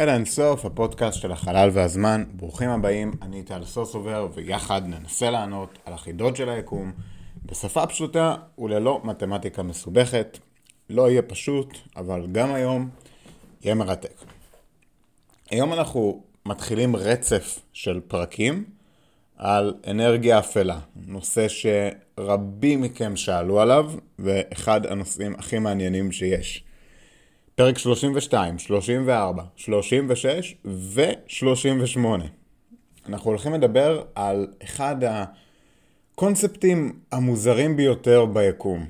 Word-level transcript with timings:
אל 0.00 0.08
אינסוף, 0.08 0.64
הפודקאסט 0.64 1.20
של 1.20 1.32
החלל 1.32 1.70
והזמן. 1.72 2.24
ברוכים 2.32 2.70
הבאים, 2.70 3.12
אני 3.22 3.42
טל 3.42 3.64
סוסובר, 3.64 4.28
ויחד 4.34 4.82
ננסה 4.86 5.30
לענות 5.30 5.78
על 5.84 5.92
החידות 5.92 6.36
של 6.36 6.48
היקום 6.48 6.92
בשפה 7.46 7.86
פשוטה 7.86 8.34
וללא 8.58 9.00
מתמטיקה 9.04 9.62
מסובכת. 9.62 10.38
לא 10.90 11.10
יהיה 11.10 11.22
פשוט, 11.22 11.78
אבל 11.96 12.26
גם 12.32 12.54
היום 12.54 12.88
יהיה 13.62 13.74
מרתק. 13.74 14.24
היום 15.50 15.72
אנחנו 15.72 16.22
מתחילים 16.46 16.96
רצף 16.96 17.58
של 17.72 18.00
פרקים 18.08 18.64
על 19.36 19.74
אנרגיה 19.86 20.38
אפלה, 20.38 20.78
נושא 21.06 21.46
שרבים 21.48 22.80
מכם 22.80 23.16
שאלו 23.16 23.60
עליו, 23.60 23.92
ואחד 24.18 24.86
הנושאים 24.86 25.34
הכי 25.38 25.58
מעניינים 25.58 26.12
שיש. 26.12 26.64
פרק 27.60 27.78
32, 27.78 28.58
34, 28.58 29.42
36 29.56 30.54
ו-38. 30.64 32.04
אנחנו 33.08 33.30
הולכים 33.30 33.54
לדבר 33.54 34.02
על 34.14 34.46
אחד 34.62 34.96
הקונספטים 36.14 37.00
המוזרים 37.12 37.76
ביותר 37.76 38.24
ביקום. 38.24 38.86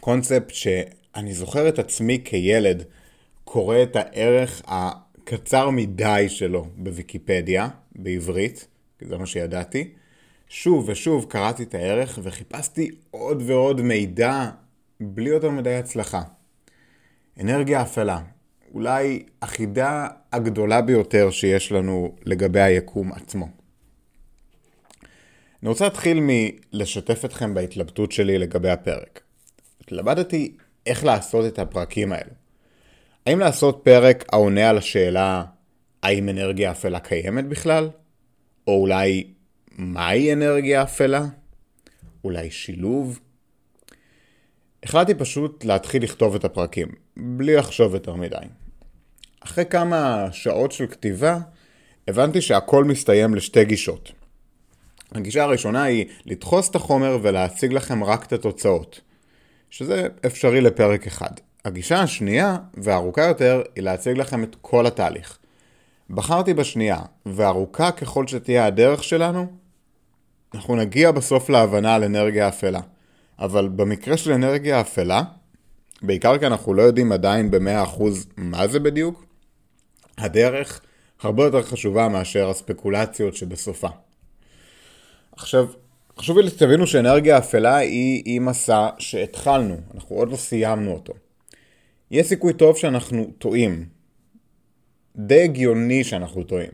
קונספט 0.00 0.50
שאני 0.54 1.34
זוכר 1.34 1.68
את 1.68 1.78
עצמי 1.78 2.20
כילד 2.24 2.82
קורא 3.44 3.82
את 3.82 3.96
הערך 3.96 4.62
הקצר 4.66 5.70
מדי 5.70 6.26
שלו 6.28 6.66
בוויקיפדיה, 6.76 7.68
בעברית, 7.92 8.68
כי 8.98 9.06
זה 9.06 9.18
מה 9.18 9.26
שידעתי. 9.26 9.90
שוב 10.48 10.88
ושוב 10.88 11.26
קראתי 11.28 11.62
את 11.62 11.74
הערך 11.74 12.18
וחיפשתי 12.22 12.90
עוד 13.10 13.42
ועוד 13.46 13.80
מידע 13.80 14.50
בלי 15.00 15.30
יותר 15.30 15.50
מדי 15.50 15.74
הצלחה. 15.74 16.22
אנרגיה 17.40 17.82
אפלה, 17.82 18.20
אולי 18.74 19.22
החידה 19.42 20.08
הגדולה 20.32 20.82
ביותר 20.82 21.30
שיש 21.30 21.72
לנו 21.72 22.16
לגבי 22.24 22.60
היקום 22.60 23.12
עצמו. 23.12 23.48
אני 25.62 25.68
רוצה 25.68 25.84
להתחיל 25.84 26.20
מלשתף 26.22 27.24
אתכם 27.24 27.54
בהתלבטות 27.54 28.12
שלי 28.12 28.38
לגבי 28.38 28.70
הפרק. 28.70 29.20
התלבטתי 29.80 30.56
איך 30.86 31.04
לעשות 31.04 31.46
את 31.46 31.58
הפרקים 31.58 32.12
האלו. 32.12 32.30
האם 33.26 33.38
לעשות 33.38 33.80
פרק 33.84 34.24
העונה 34.32 34.70
על 34.70 34.78
השאלה 34.78 35.44
האם 36.02 36.28
אנרגיה 36.28 36.70
אפלה 36.70 37.00
קיימת 37.00 37.44
בכלל? 37.44 37.90
או 38.66 38.80
אולי 38.80 39.32
מהי 39.72 40.32
אנרגיה 40.32 40.82
אפלה? 40.82 41.22
אולי 42.24 42.50
שילוב? 42.50 43.20
החלטתי 44.82 45.14
פשוט 45.14 45.64
להתחיל 45.64 46.02
לכתוב 46.02 46.34
את 46.34 46.44
הפרקים, 46.44 46.88
בלי 47.18 47.56
לחשוב 47.56 47.94
יותר 47.94 48.14
מדי. 48.14 48.36
אחרי 49.40 49.64
כמה 49.66 50.26
שעות 50.32 50.72
של 50.72 50.86
כתיבה, 50.86 51.38
הבנתי 52.08 52.40
שהכל 52.40 52.84
מסתיים 52.84 53.34
לשתי 53.34 53.64
גישות. 53.64 54.12
הגישה 55.12 55.42
הראשונה 55.42 55.82
היא 55.82 56.06
לדחוס 56.26 56.70
את 56.70 56.74
החומר 56.74 57.18
ולהציג 57.22 57.72
לכם 57.72 58.04
רק 58.04 58.26
את 58.26 58.32
התוצאות, 58.32 59.00
שזה 59.70 60.06
אפשרי 60.26 60.60
לפרק 60.60 61.06
אחד. 61.06 61.30
הגישה 61.64 62.00
השנייה, 62.00 62.56
והארוכה 62.74 63.22
יותר, 63.22 63.62
היא 63.76 63.84
להציג 63.84 64.18
לכם 64.18 64.44
את 64.44 64.56
כל 64.60 64.86
התהליך. 64.86 65.38
בחרתי 66.10 66.54
בשנייה, 66.54 66.98
וארוכה 67.26 67.90
ככל 67.90 68.26
שתהיה 68.26 68.66
הדרך 68.66 69.04
שלנו, 69.04 69.46
אנחנו 70.54 70.76
נגיע 70.76 71.10
בסוף 71.10 71.50
להבנה 71.50 71.94
על 71.94 72.04
אנרגיה 72.04 72.48
אפלה. 72.48 72.80
אבל 73.38 73.68
במקרה 73.68 74.16
של 74.16 74.32
אנרגיה 74.32 74.80
אפלה, 74.80 75.22
בעיקר 76.02 76.38
כי 76.38 76.46
אנחנו 76.46 76.74
לא 76.74 76.82
יודעים 76.82 77.12
עדיין 77.12 77.50
ב-100% 77.50 78.02
מה 78.36 78.68
זה 78.68 78.80
בדיוק, 78.80 79.24
הדרך 80.18 80.80
הרבה 81.22 81.44
יותר 81.44 81.62
חשובה 81.62 82.08
מאשר 82.08 82.50
הספקולציות 82.50 83.34
שבסופה. 83.34 83.88
עכשיו, 85.32 85.66
חשוב 86.18 86.38
לי 86.38 86.50
שתבינו 86.50 86.86
שאנרגיה 86.86 87.38
אפלה 87.38 87.76
היא, 87.76 88.22
היא 88.24 88.40
מסע 88.40 88.88
שהתחלנו, 88.98 89.76
אנחנו 89.94 90.16
עוד 90.16 90.30
לא 90.30 90.36
סיימנו 90.36 90.92
אותו. 90.92 91.12
יש 92.10 92.26
סיכוי 92.26 92.52
טוב 92.52 92.76
שאנחנו 92.76 93.32
טועים. 93.38 93.88
די 95.16 95.42
הגיוני 95.42 96.04
שאנחנו 96.04 96.42
טועים. 96.42 96.70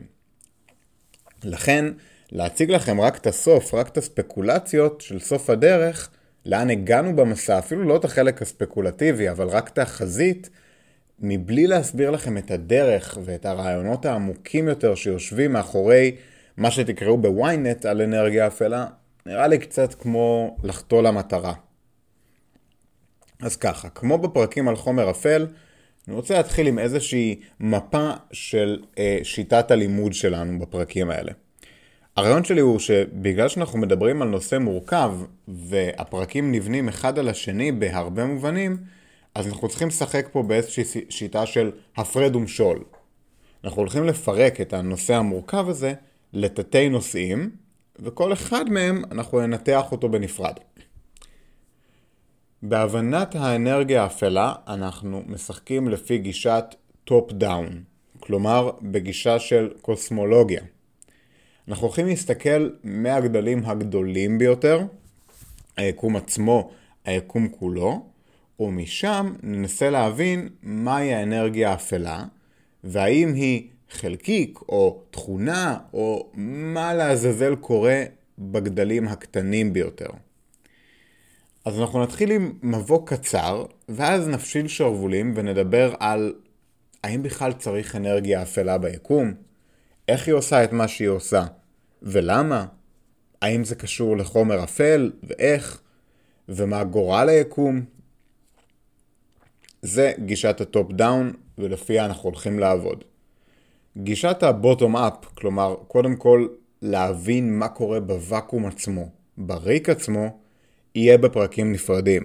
לכן, 1.43 1.85
להציג 2.31 2.71
לכם 2.71 3.01
רק 3.01 3.17
את 3.17 3.27
הסוף, 3.27 3.73
רק 3.73 3.87
את 3.87 3.97
הספקולציות 3.97 5.01
של 5.01 5.19
סוף 5.19 5.49
הדרך, 5.49 6.09
לאן 6.45 6.69
הגענו 6.69 7.15
במסע, 7.15 7.59
אפילו 7.59 7.83
לא 7.83 7.95
את 7.95 8.05
החלק 8.05 8.41
הספקולטיבי, 8.41 9.29
אבל 9.29 9.47
רק 9.47 9.69
את 9.69 9.77
החזית, 9.77 10.49
מבלי 11.19 11.67
להסביר 11.67 12.11
לכם 12.11 12.37
את 12.37 12.51
הדרך 12.51 13.17
ואת 13.23 13.45
הרעיונות 13.45 14.05
העמוקים 14.05 14.67
יותר 14.67 14.95
שיושבים 14.95 15.53
מאחורי 15.53 16.15
מה 16.57 16.71
שתקראו 16.71 17.17
בוויינט 17.17 17.85
על 17.85 18.01
אנרגיה 18.01 18.47
אפלה, 18.47 18.85
נראה 19.25 19.47
לי 19.47 19.57
קצת 19.57 19.93
כמו 19.93 20.57
לחטוא 20.63 21.01
למטרה. 21.01 21.53
אז 23.41 23.55
ככה, 23.55 23.89
כמו 23.89 24.17
בפרקים 24.17 24.67
על 24.67 24.75
חומר 24.75 25.11
אפל, 25.11 25.47
אני 26.07 26.15
רוצה 26.15 26.37
להתחיל 26.37 26.67
עם 26.67 26.79
איזושהי 26.79 27.39
מפה 27.59 28.11
של 28.31 28.83
אה, 28.97 29.19
שיטת 29.23 29.71
הלימוד 29.71 30.13
שלנו 30.13 30.59
בפרקים 30.59 31.09
האלה. 31.09 31.31
הרעיון 32.15 32.43
שלי 32.43 32.61
הוא 32.61 32.79
שבגלל 32.79 33.47
שאנחנו 33.47 33.79
מדברים 33.79 34.21
על 34.21 34.27
נושא 34.27 34.57
מורכב 34.57 35.11
והפרקים 35.47 36.51
נבנים 36.51 36.87
אחד 36.87 37.19
על 37.19 37.29
השני 37.29 37.71
בהרבה 37.71 38.25
מובנים, 38.25 38.77
אז 39.35 39.47
אנחנו 39.47 39.67
צריכים 39.67 39.87
לשחק 39.87 40.27
פה 40.31 40.43
באיזושהי 40.43 40.83
שיטה 41.09 41.45
של 41.45 41.71
הפרד 41.97 42.35
ומשול. 42.35 42.83
אנחנו 43.63 43.81
הולכים 43.81 44.03
לפרק 44.03 44.61
את 44.61 44.73
הנושא 44.73 45.15
המורכב 45.15 45.69
הזה 45.69 45.93
לתתי 46.33 46.89
נושאים, 46.89 47.51
וכל 47.99 48.33
אחד 48.33 48.69
מהם 48.69 49.01
אנחנו 49.11 49.39
ננתח 49.47 49.91
אותו 49.91 50.09
בנפרד. 50.09 50.55
בהבנת 52.63 53.35
האנרגיה 53.35 54.03
האפלה 54.03 54.53
אנחנו 54.67 55.23
משחקים 55.27 55.89
לפי 55.89 56.17
גישת 56.17 56.65
top 57.03 57.31
down, 57.31 57.83
כלומר 58.19 58.71
בגישה 58.81 59.39
של 59.39 59.69
קוסמולוגיה. 59.81 60.61
אנחנו 61.67 61.87
הולכים 61.87 62.07
להסתכל 62.07 62.69
מהגדלים 62.83 63.65
הגדולים 63.65 64.37
ביותר, 64.37 64.81
היקום 65.77 66.15
עצמו, 66.15 66.71
היקום 67.05 67.47
כולו, 67.47 68.05
ומשם 68.59 69.33
ננסה 69.43 69.89
להבין 69.89 70.49
מהי 70.63 71.13
האנרגיה 71.13 71.71
האפלה, 71.71 72.25
והאם 72.83 73.33
היא 73.33 73.67
חלקיק 73.91 74.59
או 74.69 75.03
תכונה 75.11 75.77
או 75.93 76.29
מה 76.33 76.93
לעזאזל 76.93 77.55
קורה 77.55 78.03
בגדלים 78.39 79.07
הקטנים 79.07 79.73
ביותר. 79.73 80.09
אז 81.65 81.79
אנחנו 81.79 82.03
נתחיל 82.03 82.31
עם 82.31 82.53
מבוא 82.63 83.07
קצר, 83.07 83.65
ואז 83.89 84.27
נפשיל 84.27 84.67
שרוולים 84.67 85.33
ונדבר 85.35 85.93
על 85.99 86.33
האם 87.03 87.23
בכלל 87.23 87.53
צריך 87.53 87.95
אנרגיה 87.95 88.41
אפלה 88.41 88.77
ביקום, 88.77 89.33
איך 90.07 90.27
היא 90.27 90.35
עושה 90.35 90.63
את 90.63 90.73
מה 90.73 90.87
שהיא 90.87 91.07
עושה, 91.07 91.45
ולמה, 92.01 92.65
האם 93.41 93.63
זה 93.63 93.75
קשור 93.75 94.17
לחומר 94.17 94.63
אפל, 94.63 95.11
ואיך, 95.23 95.81
ומה 96.49 96.83
גורל 96.83 97.29
היקום. 97.29 97.85
זה 99.81 100.11
גישת 100.19 100.61
ה 100.61 100.69
top 100.69 100.91
down, 100.91 101.33
ולפיה 101.57 102.05
אנחנו 102.05 102.29
הולכים 102.29 102.59
לעבוד. 102.59 103.03
גישת 103.97 104.43
הבוטום 104.43 104.95
אפ, 104.97 105.25
כלומר, 105.35 105.75
קודם 105.87 106.15
כל 106.15 106.47
להבין 106.81 107.59
מה 107.59 107.67
קורה 107.67 107.99
בוואקום 107.99 108.65
עצמו, 108.65 109.09
בריק 109.37 109.89
עצמו, 109.89 110.37
יהיה 110.95 111.17
בפרקים 111.17 111.71
נפרדים. 111.71 112.23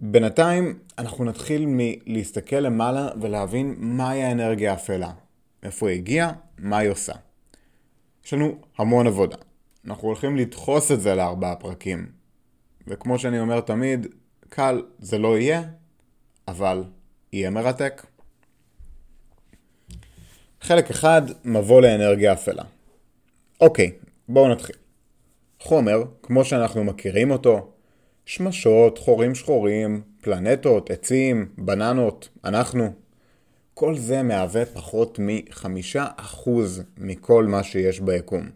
בינתיים 0.00 0.78
אנחנו 0.98 1.24
נתחיל 1.24 1.64
מלהסתכל 1.66 2.56
למעלה 2.56 3.08
ולהבין 3.20 3.74
מהי 3.78 4.22
האנרגיה 4.22 4.72
האפלה, 4.72 5.10
איפה 5.62 5.88
היא 5.88 5.98
הגיעה, 5.98 6.32
מה 6.58 6.78
היא 6.78 6.90
עושה. 6.90 7.12
יש 8.24 8.34
לנו 8.34 8.58
המון 8.78 9.06
עבודה. 9.06 9.36
אנחנו 9.84 10.08
הולכים 10.08 10.36
לדחוס 10.36 10.92
את 10.92 11.00
זה 11.00 11.14
לארבעה 11.14 11.56
פרקים. 11.56 12.12
וכמו 12.86 13.18
שאני 13.18 13.40
אומר 13.40 13.60
תמיד, 13.60 14.06
קל 14.48 14.82
זה 14.98 15.18
לא 15.18 15.38
יהיה, 15.38 15.62
אבל 16.48 16.84
יהיה 17.32 17.50
מרתק. 17.50 18.06
חלק 20.60 20.90
אחד, 20.90 21.22
מבוא 21.44 21.80
לאנרגיה 21.80 22.32
אפלה. 22.32 22.64
אוקיי, 23.60 23.92
בואו 24.28 24.48
נתחיל. 24.48 24.76
חומר, 25.60 26.02
כמו 26.22 26.44
שאנחנו 26.44 26.84
מכירים 26.84 27.30
אותו, 27.30 27.72
שמשות, 28.26 28.98
חורים 28.98 29.34
שחורים, 29.34 30.02
פלנטות, 30.20 30.90
עצים, 30.90 31.52
בננות, 31.58 32.28
אנחנו, 32.44 32.92
כל 33.74 33.96
זה 33.96 34.22
מהווה 34.22 34.66
פחות 34.66 35.18
מ-5% 35.18 36.48
מכל 36.98 37.44
מה 37.44 37.62
שיש 37.62 38.00
ביקום. 38.00 38.50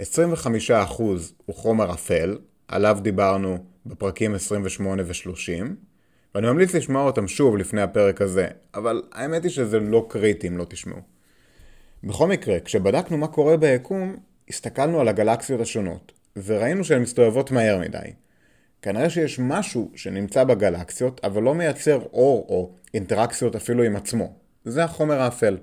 25% 0.00 0.04
הוא 1.46 1.56
חומר 1.56 1.92
אפל, 1.92 2.38
עליו 2.68 2.98
דיברנו 3.02 3.58
בפרקים 3.86 4.34
28 4.34 5.02
ו-30, 5.06 5.64
ואני 6.34 6.46
ממליץ 6.46 6.74
לשמוע 6.74 7.02
אותם 7.02 7.28
שוב 7.28 7.56
לפני 7.56 7.82
הפרק 7.82 8.22
הזה, 8.22 8.48
אבל 8.74 9.02
האמת 9.12 9.42
היא 9.42 9.50
שזה 9.50 9.80
לא 9.80 10.06
קריטי 10.08 10.48
אם 10.48 10.58
לא 10.58 10.64
תשמעו. 10.64 11.00
בכל 12.04 12.28
מקרה, 12.28 12.60
כשבדקנו 12.60 13.18
מה 13.18 13.26
קורה 13.26 13.56
ביקום, 13.56 14.16
הסתכלנו 14.48 15.00
על 15.00 15.08
הגלקסיות 15.08 15.60
השונות, 15.60 16.12
וראינו 16.36 16.84
שהן 16.84 17.02
מסתובבות 17.02 17.50
מהר 17.50 17.78
מדי. 17.78 18.12
כנראה 18.82 19.10
שיש 19.10 19.38
משהו 19.38 19.92
שנמצא 19.94 20.44
בגלקסיות, 20.44 21.20
אבל 21.24 21.42
לא 21.42 21.54
מייצר 21.54 22.00
אור 22.12 22.46
או 22.48 22.74
אינטראקציות 22.94 23.56
אפילו 23.56 23.82
עם 23.82 23.96
עצמו. 23.96 24.32
זה 24.64 24.84
החומר 24.84 25.20
האפל. 25.20 25.58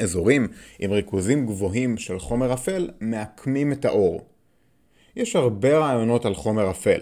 אזורים 0.00 0.48
עם 0.78 0.92
ריכוזים 0.92 1.46
גבוהים 1.46 1.96
של 1.96 2.18
חומר 2.18 2.54
אפל 2.54 2.90
מעקמים 3.00 3.72
את 3.72 3.84
האור. 3.84 4.26
יש 5.16 5.36
הרבה 5.36 5.78
רעיונות 5.78 6.24
על 6.24 6.34
חומר 6.34 6.70
אפל, 6.70 7.00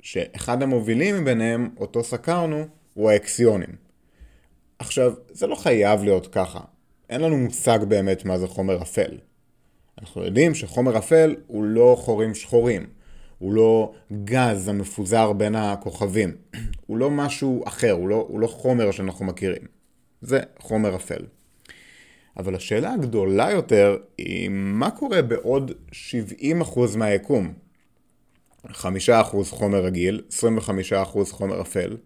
שאחד 0.00 0.62
המובילים 0.62 1.22
מביניהם, 1.22 1.70
אותו 1.76 2.04
סקרנו, 2.04 2.66
הוא 2.94 3.10
האקסיונים. 3.10 3.76
עכשיו, 4.78 5.12
זה 5.30 5.46
לא 5.46 5.54
חייב 5.54 6.04
להיות 6.04 6.26
ככה. 6.26 6.60
אין 7.10 7.20
לנו 7.20 7.36
מושג 7.36 7.78
באמת 7.88 8.24
מה 8.24 8.38
זה 8.38 8.46
חומר 8.46 8.82
אפל. 8.82 9.18
אנחנו 10.00 10.24
יודעים 10.24 10.54
שחומר 10.54 10.98
אפל 10.98 11.36
הוא 11.46 11.64
לא 11.64 11.96
חורים 11.98 12.34
שחורים. 12.34 12.86
הוא 13.40 13.52
לא 13.52 13.92
גז 14.24 14.68
המפוזר 14.68 15.32
בין 15.32 15.54
הכוכבים. 15.54 16.36
הוא 16.86 16.98
לא 16.98 17.10
משהו 17.10 17.64
אחר, 17.66 17.90
הוא 17.90 18.08
לא, 18.08 18.26
הוא 18.28 18.40
לא 18.40 18.46
חומר 18.46 18.90
שאנחנו 18.90 19.24
מכירים. 19.24 19.62
זה 20.20 20.40
חומר 20.58 20.96
אפל. 20.96 21.26
אבל 22.36 22.54
השאלה 22.54 22.92
הגדולה 22.92 23.50
יותר 23.50 23.96
היא 24.18 24.48
מה 24.50 24.90
קורה 24.90 25.22
בעוד 25.22 25.72
70% 25.92 26.96
מהיקום? 26.96 27.52
5% 28.66 28.70
חומר 29.50 29.84
רגיל, 29.84 30.22
25% 30.30 31.24
חומר 31.30 31.60
אפל. 31.60 31.96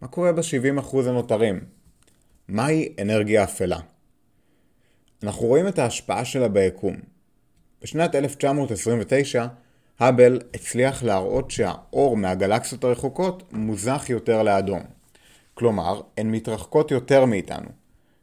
מה 0.00 0.08
קורה 0.08 0.32
ב-70% 0.32 0.96
הנותרים? 1.06 1.60
מהי 2.48 2.94
אנרגיה 3.02 3.44
אפלה? 3.44 3.78
אנחנו 5.22 5.46
רואים 5.46 5.68
את 5.68 5.78
ההשפעה 5.78 6.24
שלה 6.24 6.48
ביקום. 6.48 6.96
בשנת 7.82 8.14
1929 8.14 9.46
האבל 9.98 10.40
הצליח 10.54 11.02
להראות 11.02 11.50
שהאור 11.50 12.16
מהגלקסיות 12.16 12.84
הרחוקות 12.84 13.42
מוזח 13.52 14.04
יותר 14.08 14.42
לאדום. 14.42 14.82
כלומר, 15.54 16.00
הן 16.18 16.30
מתרחקות 16.30 16.90
יותר 16.90 17.24
מאיתנו. 17.24 17.68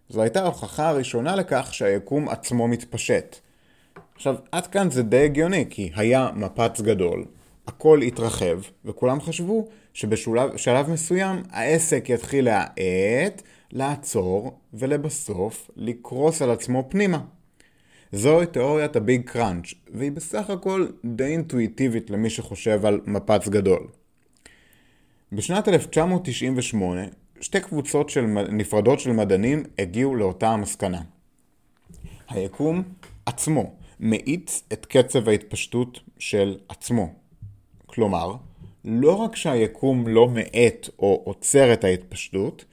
זו 0.09 0.21
הייתה 0.21 0.43
ההוכחה 0.43 0.89
הראשונה 0.89 1.35
לכך 1.35 1.73
שהיקום 1.73 2.29
עצמו 2.29 2.67
מתפשט. 2.67 3.35
עכשיו, 4.15 4.35
עד 4.51 4.67
כאן 4.67 4.89
זה 4.89 5.03
די 5.03 5.25
הגיוני, 5.25 5.65
כי 5.69 5.91
היה 5.95 6.29
מפץ 6.35 6.81
גדול, 6.81 7.25
הכל 7.67 8.01
התרחב, 8.01 8.59
וכולם 8.85 9.21
חשבו 9.21 9.67
שבשלב 9.93 10.89
מסוים 10.89 11.43
העסק 11.49 12.09
יתחיל 12.09 12.45
להאט, 12.45 13.41
לעצור, 13.71 14.59
ולבסוף 14.73 15.71
לקרוס 15.75 16.41
על 16.41 16.51
עצמו 16.51 16.85
פנימה. 16.89 17.19
זוהי 18.15 18.47
תיאוריית 18.47 18.95
הביג 18.95 19.21
קראנץ', 19.25 19.73
והיא 19.93 20.11
בסך 20.11 20.49
הכל 20.49 20.87
די 21.05 21.23
אינטואיטיבית 21.23 22.09
למי 22.09 22.29
שחושב 22.29 22.85
על 22.85 23.01
מפץ 23.05 23.47
גדול. 23.47 23.87
בשנת 25.31 25.67
1998, 25.67 27.01
שתי 27.41 27.59
קבוצות 27.59 28.09
של 28.09 28.21
נפרדות 28.51 28.99
של 28.99 29.11
מדענים 29.11 29.63
הגיעו 29.79 30.15
לאותה 30.15 30.49
המסקנה. 30.49 31.01
היקום 32.29 32.83
עצמו 33.25 33.73
מאיץ 33.99 34.63
את 34.73 34.85
קצב 34.85 35.29
ההתפשטות 35.29 35.99
של 36.19 36.57
עצמו. 36.69 37.13
כלומר, 37.85 38.35
לא 38.85 39.15
רק 39.15 39.35
שהיקום 39.35 40.07
לא 40.07 40.29
מאט 40.29 40.89
או 40.99 41.21
עוצר 41.25 41.73
את 41.73 41.83
ההתפשטות, 41.83 42.65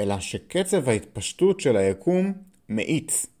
אלא 0.00 0.20
שקצב 0.20 0.88
ההתפשטות 0.88 1.60
של 1.60 1.76
היקום 1.76 2.32
מאיץ. 2.68 3.33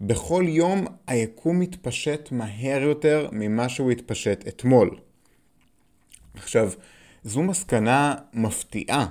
בכל 0.00 0.44
יום 0.48 0.86
היקום 1.06 1.60
מתפשט 1.60 2.32
מהר 2.32 2.82
יותר 2.82 3.28
ממה 3.32 3.68
שהוא 3.68 3.90
התפשט 3.90 4.48
אתמול. 4.48 4.98
עכשיו, 6.34 6.70
זו 7.22 7.42
מסקנה 7.42 8.14
מפתיעה, 8.32 9.06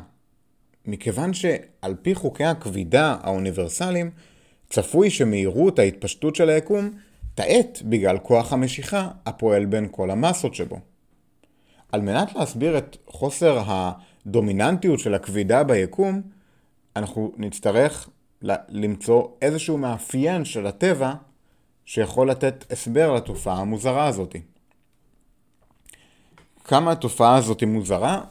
מכיוון 0.86 1.34
שעל 1.34 1.96
פי 2.02 2.16
חוקי 2.16 2.44
הכבידה 2.44 3.18
האוניברסליים, 3.22 4.12
צפוי 4.70 5.10
שמהירות 5.10 5.80
ההתפשטות 5.80 6.36
של 6.36 6.50
היקום 6.50 6.92
תאט 7.36 7.82
בגלל 7.82 8.18
כוח 8.18 8.54
המשיכה 8.54 9.10
הפועל 9.26 9.66
בין 9.66 9.88
כל 9.92 10.12
המסות 10.12 10.56
שבו. 10.56 10.80
על 11.92 12.02
מנת 12.02 12.36
להסביר 12.36 12.78
את 12.78 12.98
חוסר 13.08 13.64
הדומיננטיות 13.68 15.00
של 15.00 15.14
הכבידה 15.14 15.64
ביקום, 15.64 16.22
אנחנו 16.96 17.32
נצטרך 17.38 18.10
למצוא 18.70 19.28
איזשהו 19.42 19.78
מאפיין 19.78 20.46
של 20.46 20.68
הטבע 20.68 21.14
שיכול 21.86 22.30
לתת 22.30 22.66
הסבר 22.72 23.14
לתופעה 23.14 23.58
המוזרה 23.58 24.08
הזאת. 24.08 24.36
כמה 26.64 26.92
התופעה 26.92 27.36
הזאת 27.36 27.64
מוזרה? 27.64 28.22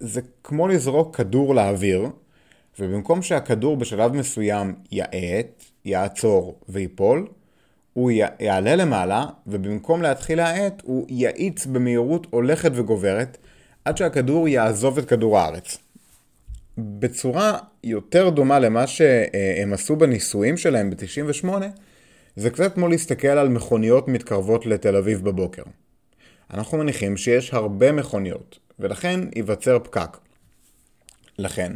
זה 0.00 0.20
כמו 0.44 0.68
לזרוק 0.68 1.16
כדור 1.16 1.54
לאוויר, 1.54 2.08
ובמקום 2.78 3.22
שהכדור 3.22 3.76
בשלב 3.76 4.12
מסוים 4.12 4.74
יאט, 4.92 5.64
יעצור 5.84 6.58
ויפול, 6.68 7.28
הוא 7.92 8.10
יעלה 8.40 8.76
למעלה, 8.76 9.26
ובמקום 9.46 10.02
להתחיל 10.02 10.38
להאט, 10.38 10.82
הוא 10.84 11.06
יאיץ 11.08 11.66
במהירות 11.66 12.26
הולכת 12.30 12.70
וגוברת, 12.74 13.38
עד 13.84 13.96
שהכדור 13.96 14.48
יעזוב 14.48 14.98
את 14.98 15.08
כדור 15.08 15.38
הארץ. 15.38 15.78
בצורה 16.78 17.58
יותר 17.84 18.28
דומה 18.28 18.58
למה 18.58 18.86
שהם 18.86 19.72
עשו 19.72 19.96
בניסויים 19.96 20.56
שלהם 20.56 20.90
ב-98, 20.90 21.48
זה 22.36 22.50
קצת 22.50 22.74
כמו 22.74 22.88
להסתכל 22.88 23.28
על 23.28 23.48
מכוניות 23.48 24.08
מתקרבות 24.08 24.66
לתל 24.66 24.96
אביב 24.96 25.24
בבוקר. 25.24 25.62
אנחנו 26.50 26.78
מניחים 26.78 27.16
שיש 27.16 27.54
הרבה 27.54 27.92
מכוניות, 27.92 28.58
ולכן 28.78 29.20
ייווצר 29.36 29.78
פקק. 29.78 30.18
לכן, 31.38 31.72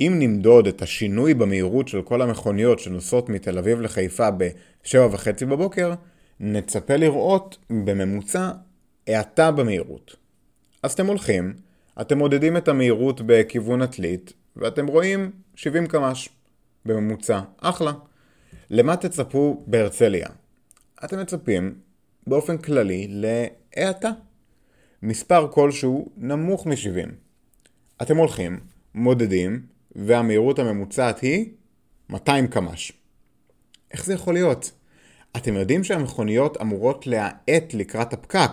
אם 0.00 0.16
נמדוד 0.18 0.66
את 0.66 0.82
השינוי 0.82 1.34
במהירות 1.34 1.88
של 1.88 2.02
כל 2.02 2.22
המכוניות 2.22 2.78
שנוסעות 2.78 3.28
מתל 3.28 3.58
אביב 3.58 3.80
לחיפה 3.80 4.30
ב-7.5 4.30 5.44
בבוקר, 5.48 5.94
נצפה 6.40 6.96
לראות 6.96 7.58
בממוצע 7.70 8.50
האטה 9.06 9.50
במהירות. 9.50 10.16
אז 10.82 10.92
אתם 10.92 11.06
הולכים, 11.06 11.54
אתם 12.00 12.18
מודדים 12.18 12.56
את 12.56 12.68
המהירות 12.68 13.20
בכיוון 13.26 13.82
עתלית, 13.82 14.32
ואתם 14.56 14.86
רואים 14.86 15.30
70 15.54 15.86
קמ"ש 15.86 16.28
בממוצע. 16.86 17.40
אחלה. 17.58 17.92
למה 18.70 18.96
תצפו 18.96 19.62
בהרצליה? 19.66 20.28
אתם 21.04 21.20
מצפים 21.20 21.74
באופן 22.26 22.58
כללי 22.58 23.06
להאטה. 23.10 24.10
מספר 25.02 25.48
כלשהו 25.52 26.08
נמוך 26.16 26.66
מ-70. 26.66 27.10
אתם 28.02 28.16
הולכים, 28.16 28.60
מודדים, 28.94 29.66
והמהירות 29.96 30.58
הממוצעת 30.58 31.20
היא 31.20 31.52
200 32.10 32.46
קמ"ש. 32.46 32.92
איך 33.90 34.04
זה 34.04 34.14
יכול 34.14 34.34
להיות? 34.34 34.70
אתם 35.36 35.54
יודעים 35.54 35.84
שהמכוניות 35.84 36.60
אמורות 36.60 37.06
להאט 37.06 37.74
לקראת 37.74 38.12
הפקק. 38.12 38.50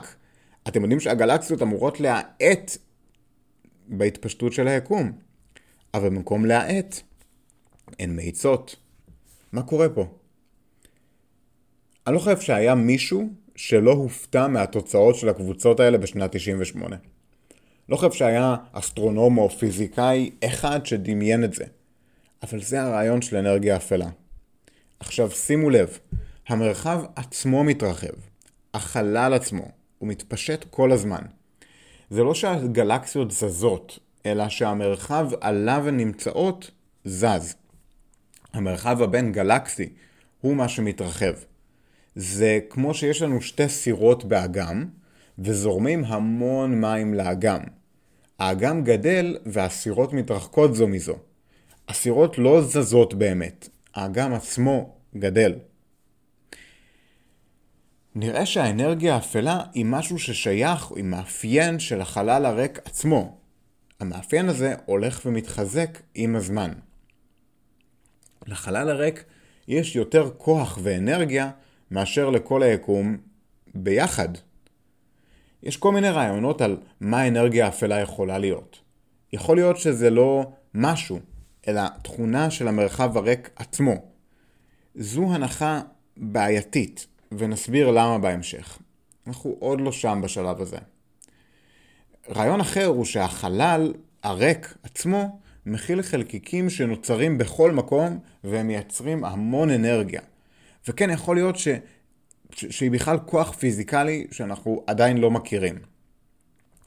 אתם 0.67 0.81
יודעים 0.81 0.99
שהגלקסיות 0.99 1.61
אמורות 1.61 1.99
להאט 1.99 2.77
בהתפשטות 3.89 4.53
של 4.53 4.67
היקום. 4.67 5.11
אבל 5.93 6.09
במקום 6.09 6.45
להאט, 6.45 7.01
הן 7.99 8.15
מאיצות. 8.15 8.75
מה 9.51 9.63
קורה 9.63 9.89
פה? 9.89 10.07
אני 12.07 12.15
לא 12.15 12.19
חושב 12.19 12.39
שהיה 12.39 12.75
מישהו 12.75 13.29
שלא 13.55 13.91
הופתע 13.91 14.47
מהתוצאות 14.47 15.15
של 15.15 15.29
הקבוצות 15.29 15.79
האלה 15.79 15.97
בשנת 15.97 16.35
98. 16.35 16.95
לא 17.89 17.95
חושב 17.95 18.11
שהיה 18.11 18.55
אסטרונום 18.71 19.37
או 19.37 19.49
פיזיקאי 19.49 20.31
אחד 20.45 20.85
שדמיין 20.85 21.43
את 21.43 21.53
זה. 21.53 21.63
אבל 22.43 22.61
זה 22.61 22.81
הרעיון 22.81 23.21
של 23.21 23.35
אנרגיה 23.35 23.75
אפלה. 23.75 24.09
עכשיו 24.99 25.31
שימו 25.31 25.69
לב, 25.69 25.99
המרחב 26.47 27.03
עצמו 27.15 27.63
מתרחב, 27.63 28.13
החלל 28.73 29.33
עצמו, 29.33 29.71
הוא 29.97 30.09
מתפשט 30.09 30.65
כל 30.69 30.91
הזמן. 30.91 31.21
זה 32.09 32.23
לא 32.23 32.33
שהגלקסיות 32.33 33.31
זזות, 33.31 33.99
אלא 34.25 34.49
שהמרחב 34.49 35.29
עליו 35.41 35.87
הן 35.87 35.97
נמצאות 35.97 36.71
זז. 37.05 37.55
המרחב 38.53 39.01
הבין 39.01 39.31
גלקסי 39.31 39.89
הוא 40.41 40.55
מה 40.55 40.69
שמתרחב. 40.69 41.33
זה 42.15 42.59
כמו 42.69 42.93
שיש 42.93 43.21
לנו 43.21 43.41
שתי 43.41 43.69
סירות 43.69 44.25
באגם, 44.25 44.85
וזורמים 45.39 46.05
המון 46.05 46.81
מים 46.81 47.13
לאגם. 47.13 47.59
האגם 48.39 48.83
גדל 48.83 49.37
והסירות 49.45 50.13
מתרחקות 50.13 50.75
זו 50.75 50.87
מזו. 50.87 51.15
הסירות 51.89 52.37
לא 52.37 52.61
זזות 52.61 53.13
באמת, 53.13 53.69
האגם 53.95 54.33
עצמו 54.33 54.95
גדל. 55.17 55.53
נראה 58.21 58.45
שהאנרגיה 58.45 59.15
האפלה 59.15 59.61
היא 59.73 59.85
משהו 59.85 60.19
ששייך 60.19 60.91
עם 60.95 61.09
מאפיין 61.09 61.79
של 61.79 62.01
החלל 62.01 62.45
הריק 62.45 62.79
עצמו. 62.85 63.37
המאפיין 63.99 64.49
הזה 64.49 64.75
הולך 64.85 65.21
ומתחזק 65.25 65.99
עם 66.15 66.35
הזמן. 66.35 66.71
לחלל 68.47 68.89
הריק 68.89 69.23
יש 69.67 69.95
יותר 69.95 70.29
כוח 70.37 70.79
ואנרגיה 70.83 71.51
מאשר 71.91 72.29
לכל 72.29 72.63
היקום 72.63 73.17
ביחד. 73.75 74.29
יש 75.63 75.77
כל 75.77 75.91
מיני 75.91 76.09
רעיונות 76.09 76.61
על 76.61 76.77
מה 76.99 77.21
האנרגיה 77.21 77.65
האפלה 77.65 77.99
יכולה 77.99 78.37
להיות. 78.37 78.79
יכול 79.33 79.57
להיות 79.57 79.77
שזה 79.77 80.09
לא 80.09 80.51
משהו, 80.73 81.19
אלא 81.67 81.81
תכונה 82.03 82.51
של 82.51 82.67
המרחב 82.67 83.17
הריק 83.17 83.49
עצמו. 83.55 83.95
זו 84.95 85.33
הנחה 85.33 85.81
בעייתית, 86.17 87.07
ונסביר 87.31 87.91
למה 87.91 88.17
בהמשך. 88.17 88.79
אנחנו 89.27 89.55
עוד 89.59 89.81
לא 89.81 89.91
שם 89.91 90.19
בשלב 90.23 90.61
הזה. 90.61 90.77
רעיון 92.29 92.59
אחר 92.59 92.85
הוא 92.85 93.05
שהחלל 93.05 93.93
הריק 94.23 94.77
עצמו 94.83 95.39
מכיל 95.65 96.01
חלקיקים 96.01 96.69
שנוצרים 96.69 97.37
בכל 97.37 97.71
מקום 97.71 98.19
והם 98.43 98.67
מייצרים 98.67 99.25
המון 99.25 99.69
אנרגיה. 99.69 100.21
וכן, 100.87 101.09
יכול 101.09 101.35
להיות 101.35 101.57
ש... 101.57 101.67
ש... 102.51 102.65
שהיא 102.65 102.91
בכלל 102.91 103.17
כוח 103.25 103.51
פיזיקלי 103.51 104.27
שאנחנו 104.31 104.83
עדיין 104.87 105.17
לא 105.17 105.31
מכירים. 105.31 105.75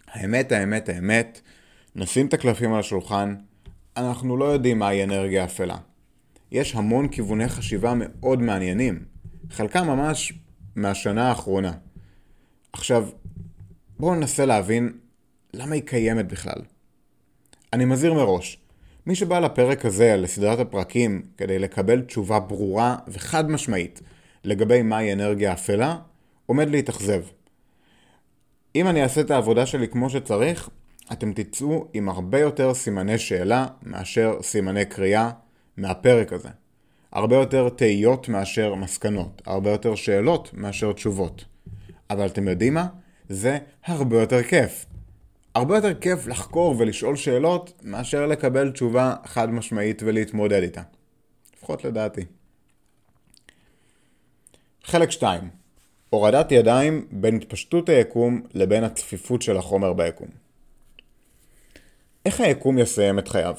האמת, 0.09 0.53
האמת, 0.53 0.89
האמת, 0.89 1.41
נשים 1.97 2.27
את 2.27 2.35
הקלפים 2.35 2.73
על 2.73 2.81
השולחן, 2.81 3.35
אנחנו 3.97 4.37
לא 4.37 4.45
יודעים 4.45 4.79
מהי 4.79 5.05
אנרגיה 5.05 5.45
אפלה. 5.45 5.77
יש 6.53 6.75
המון 6.75 7.09
כיווני 7.09 7.49
חשיבה 7.49 7.93
מאוד 7.97 8.43
מעניינים, 8.43 9.05
חלקם 9.53 9.87
ממש 9.87 10.33
מהשנה 10.77 11.29
האחרונה. 11.29 11.73
עכשיו, 12.73 13.09
בואו 13.99 14.15
ננסה 14.15 14.47
להבין 14.47 14.93
למה 15.55 15.75
היא 15.75 15.83
קיימת 15.83 16.29
בכלל. 16.29 16.63
אני 17.73 17.85
מזהיר 17.85 18.15
מראש, 18.15 18.59
מי 19.07 19.15
שבא 19.15 19.39
לפרק 19.39 19.85
הזה, 19.85 20.17
לסדרת 20.17 20.59
הפרקים, 20.59 21.23
כדי 21.37 21.59
לקבל 21.59 22.01
תשובה 22.01 22.41
ברורה 22.41 22.97
וחד 23.09 23.51
משמעית 23.51 24.01
לגבי 24.45 24.83
מהי 24.83 25.13
אנרגיה 25.13 25.53
אפלה, 25.53 25.97
עומד 26.47 26.71
להתאכזב. 26.71 27.23
אם 28.75 28.89
אני 28.89 29.03
אעשה 29.03 29.21
את 29.21 29.31
העבודה 29.31 29.67
שלי 29.67 29.89
כמו 29.89 30.11
שצריך, 30.11 30.69
אתם 31.13 31.33
תצאו 31.33 31.89
עם 31.93 32.09
הרבה 32.09 32.41
יותר 32.41 32.75
סימני 32.75 33.19
שאלה 33.19 33.67
מאשר 33.83 34.39
סימני 34.43 34.85
קריאה 34.85 35.31
מהפרק 35.77 36.33
הזה. 36.33 36.49
הרבה 37.13 37.37
יותר 37.37 37.69
תהיות 37.69 38.29
מאשר 38.29 38.75
מסקנות, 38.75 39.43
הרבה 39.47 39.71
יותר 39.71 39.95
שאלות 39.95 40.51
מאשר 40.55 40.93
תשובות. 40.93 41.45
אבל 42.11 42.27
אתם 42.27 42.49
יודעים 42.49 42.75
מה? 42.75 42.87
זה 43.29 43.59
הרבה 43.85 44.21
יותר 44.21 44.43
כיף. 44.43 44.87
הרבה 45.55 45.77
יותר 45.77 45.95
כיף 46.01 46.27
לחקור 46.27 46.75
ולשאול 46.79 47.17
שאלות 47.17 47.73
מאשר 47.83 48.27
לקבל 48.27 48.71
תשובה 48.71 49.15
חד 49.25 49.51
משמעית 49.51 50.03
ולהתמודד 50.03 50.63
איתה. 50.63 50.83
לפחות 51.57 51.85
לדעתי. 51.85 52.25
חלק 54.85 55.11
2 55.11 55.51
הורדת 56.11 56.53
ידיים 56.53 57.07
בין 57.11 57.37
התפשטות 57.37 57.89
היקום 57.89 58.43
לבין 58.55 58.85
הצפיפות 58.85 59.43
של 59.43 59.57
החומר 59.57 59.93
ביקום. 59.93 60.29
איך 62.27 62.41
היקום 62.41 62.79
יסיים 62.79 63.19
את 63.19 63.29
חייו? 63.29 63.57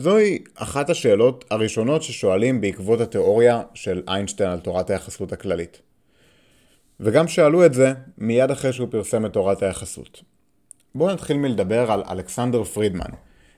זוהי 0.00 0.38
אחת 0.54 0.90
השאלות 0.90 1.44
הראשונות 1.50 2.02
ששואלים 2.02 2.60
בעקבות 2.60 3.00
התיאוריה 3.00 3.62
של 3.74 4.02
איינשטיין 4.08 4.50
על 4.50 4.60
תורת 4.60 4.90
היחסות 4.90 5.32
הכללית. 5.32 5.80
וגם 7.00 7.28
שאלו 7.28 7.66
את 7.66 7.74
זה 7.74 7.92
מיד 8.18 8.50
אחרי 8.50 8.72
שהוא 8.72 8.88
פרסם 8.90 9.26
את 9.26 9.32
תורת 9.32 9.62
היחסות. 9.62 10.22
בואו 10.94 11.12
נתחיל 11.12 11.36
מלדבר 11.36 11.92
על 11.92 12.02
אלכסנדר 12.10 12.64
פרידמן, 12.64 13.10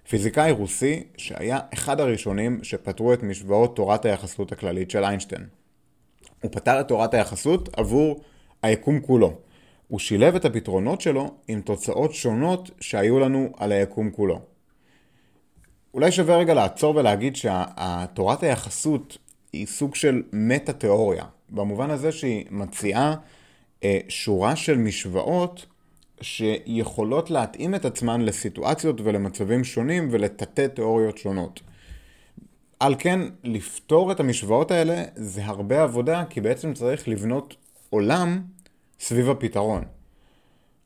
פיזיקאי 0.09 0.53
רוסי 0.53 1.05
שהיה 1.17 1.59
אחד 1.75 2.01
הראשונים 2.01 2.65
שפתרו 2.65 3.13
את 3.13 3.23
משוואות 3.23 3.77
תורת 3.77 4.05
היחסות 4.05 4.53
הכללית 4.53 4.91
של 4.91 5.05
איינשטיין. 5.05 5.47
הוא 6.43 6.51
פתר 6.53 6.81
את 6.81 6.89
תורת 6.89 7.15
היחסות 7.15 7.69
עבור 7.79 8.21
היקום 8.63 9.01
כולו. 9.01 9.35
הוא 9.89 9.99
שילב 9.99 10.35
את 10.35 10.45
הפתרונות 10.45 11.01
שלו 11.01 11.35
עם 11.49 11.61
תוצאות 11.61 12.15
שונות 12.15 12.71
שהיו 12.81 13.19
לנו 13.19 13.53
על 13.57 13.73
היקום 13.73 14.11
כולו. 14.11 14.50
אולי 15.95 16.13
שווה 16.13 16.37
רגע 16.37 16.55
לעצור 16.55 16.97
ולהגיד 16.97 17.37
שתורת 17.37 18.43
היחסות 18.43 19.19
היא 19.53 19.67
סוג 19.67 19.95
של 19.95 20.23
מטה-תיאוריה, 20.33 21.25
במובן 21.51 21.91
הזה 21.91 22.13
שהיא 22.13 22.47
מציעה 22.51 23.15
אה, 23.85 23.99
שורה 24.09 24.57
של 24.57 24.79
משוואות 24.79 25.67
שיכולות 26.21 27.31
להתאים 27.31 27.75
את 27.75 27.85
עצמן 27.85 28.21
לסיטואציות 28.21 29.01
ולמצבים 29.01 29.65
שונים 29.65 30.09
ולטאטא 30.11 30.67
תיאוריות 30.67 31.19
שונות. 31.19 31.61
על 32.81 32.95
כן, 32.99 33.21
לפתור 33.45 34.13
את 34.13 34.21
המשוואות 34.21 34.71
האלה 34.71 35.05
זה 35.15 35.45
הרבה 35.45 35.83
עבודה, 35.83 36.25
כי 36.31 36.41
בעצם 36.41 36.75
צריך 36.75 37.09
לבנות 37.09 37.57
עולם 37.91 38.43
סביב 39.01 39.31
הפתרון. 39.31 39.85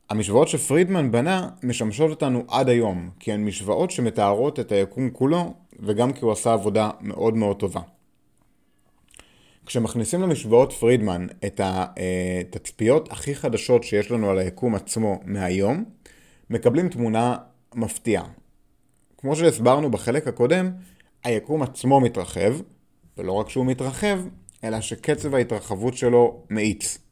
המשוואות 0.09 0.47
שפרידמן 0.47 1.11
בנה 1.11 1.49
משמשות 1.63 2.09
אותנו 2.09 2.43
עד 2.47 2.69
היום, 2.69 3.09
כי 3.19 3.31
הן 3.31 3.45
משוואות 3.45 3.91
שמתארות 3.91 4.59
את 4.59 4.71
היקום 4.71 5.09
כולו, 5.09 5.53
וגם 5.79 6.13
כי 6.13 6.25
הוא 6.25 6.31
עשה 6.31 6.53
עבודה 6.53 6.89
מאוד 7.01 7.35
מאוד 7.35 7.59
טובה. 7.59 7.81
כשמכניסים 9.65 10.21
למשוואות 10.21 10.73
פרידמן 10.73 11.27
את 11.45 11.61
התצפיות 11.63 13.11
הכי 13.11 13.35
חדשות 13.35 13.83
שיש 13.83 14.11
לנו 14.11 14.29
על 14.29 14.39
היקום 14.39 14.75
עצמו 14.75 15.19
מהיום, 15.25 15.83
מקבלים 16.49 16.89
תמונה 16.89 17.37
מפתיעה. 17.75 18.25
כמו 19.17 19.35
שהסברנו 19.35 19.91
בחלק 19.91 20.27
הקודם, 20.27 20.71
היקום 21.23 21.61
עצמו 21.61 21.99
מתרחב, 21.99 22.55
ולא 23.17 23.31
רק 23.31 23.49
שהוא 23.49 23.65
מתרחב, 23.65 24.19
אלא 24.63 24.81
שקצב 24.81 25.35
ההתרחבות 25.35 25.97
שלו 25.97 26.43
מאיץ. 26.49 27.04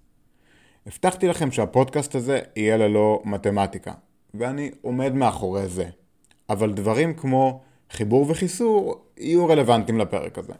הבטחתי 0.88 1.28
לכם 1.28 1.52
שהפודקאסט 1.52 2.16
הזה 2.16 2.40
יהיה 2.56 2.78
ללא 2.78 3.22
מתמטיקה, 3.26 3.94
ואני 4.34 4.72
עומד 4.82 5.14
מאחורי 5.14 5.68
זה. 5.68 5.86
אבל 6.50 6.74
דברים 6.74 7.14
כמו 7.14 7.62
חיבור 7.92 8.30
וחיסור 8.30 9.06
יהיו 9.18 9.48
רלוונטיים 9.48 10.00
לפרק 10.00 10.38
הזה. 10.38 10.54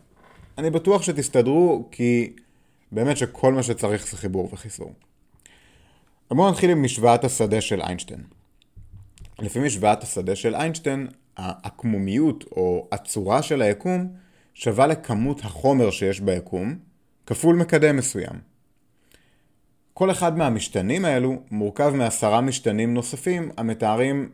אני 0.58 0.70
בטוח 0.70 1.02
שתסתדרו, 1.02 1.88
כי 1.92 2.34
באמת 2.92 3.18
שכל 3.18 3.54
מה 3.54 3.64
שצריך 3.64 4.08
זה 4.08 4.18
חיבור 4.18 4.50
וחיסור. 4.54 4.92
בואו 6.32 6.52
נתחיל 6.52 6.70
עם 6.70 6.84
משוואת 6.84 7.24
השדה 7.24 7.62
של 7.62 7.82
איינשטיין. 7.82 8.24
לפי 9.40 9.60
משוואת 9.60 10.04
השדה 10.04 10.36
של 10.36 10.56
איינשטיין, 10.56 11.08
העקמומיות 11.38 12.44
או 12.52 12.88
הצורה 12.92 13.42
של 13.42 13.62
היקום 13.62 14.08
שווה 14.54 14.88
לכמות 14.88 15.40
החומר 15.40 15.92
שיש 15.92 16.20
ביקום, 16.20 16.76
כפול 17.26 17.56
מקדם 17.56 17.98
מסוים. 17.98 18.53
כל 19.94 20.12
אחד 20.12 20.38
מהמשתנים 20.38 21.06
האלו 21.06 21.36
מורכב 21.52 21.94
מעשרה 21.96 22.42
משתנים 22.42 22.94
נוספים 22.94 23.52
המתארים 23.58 24.30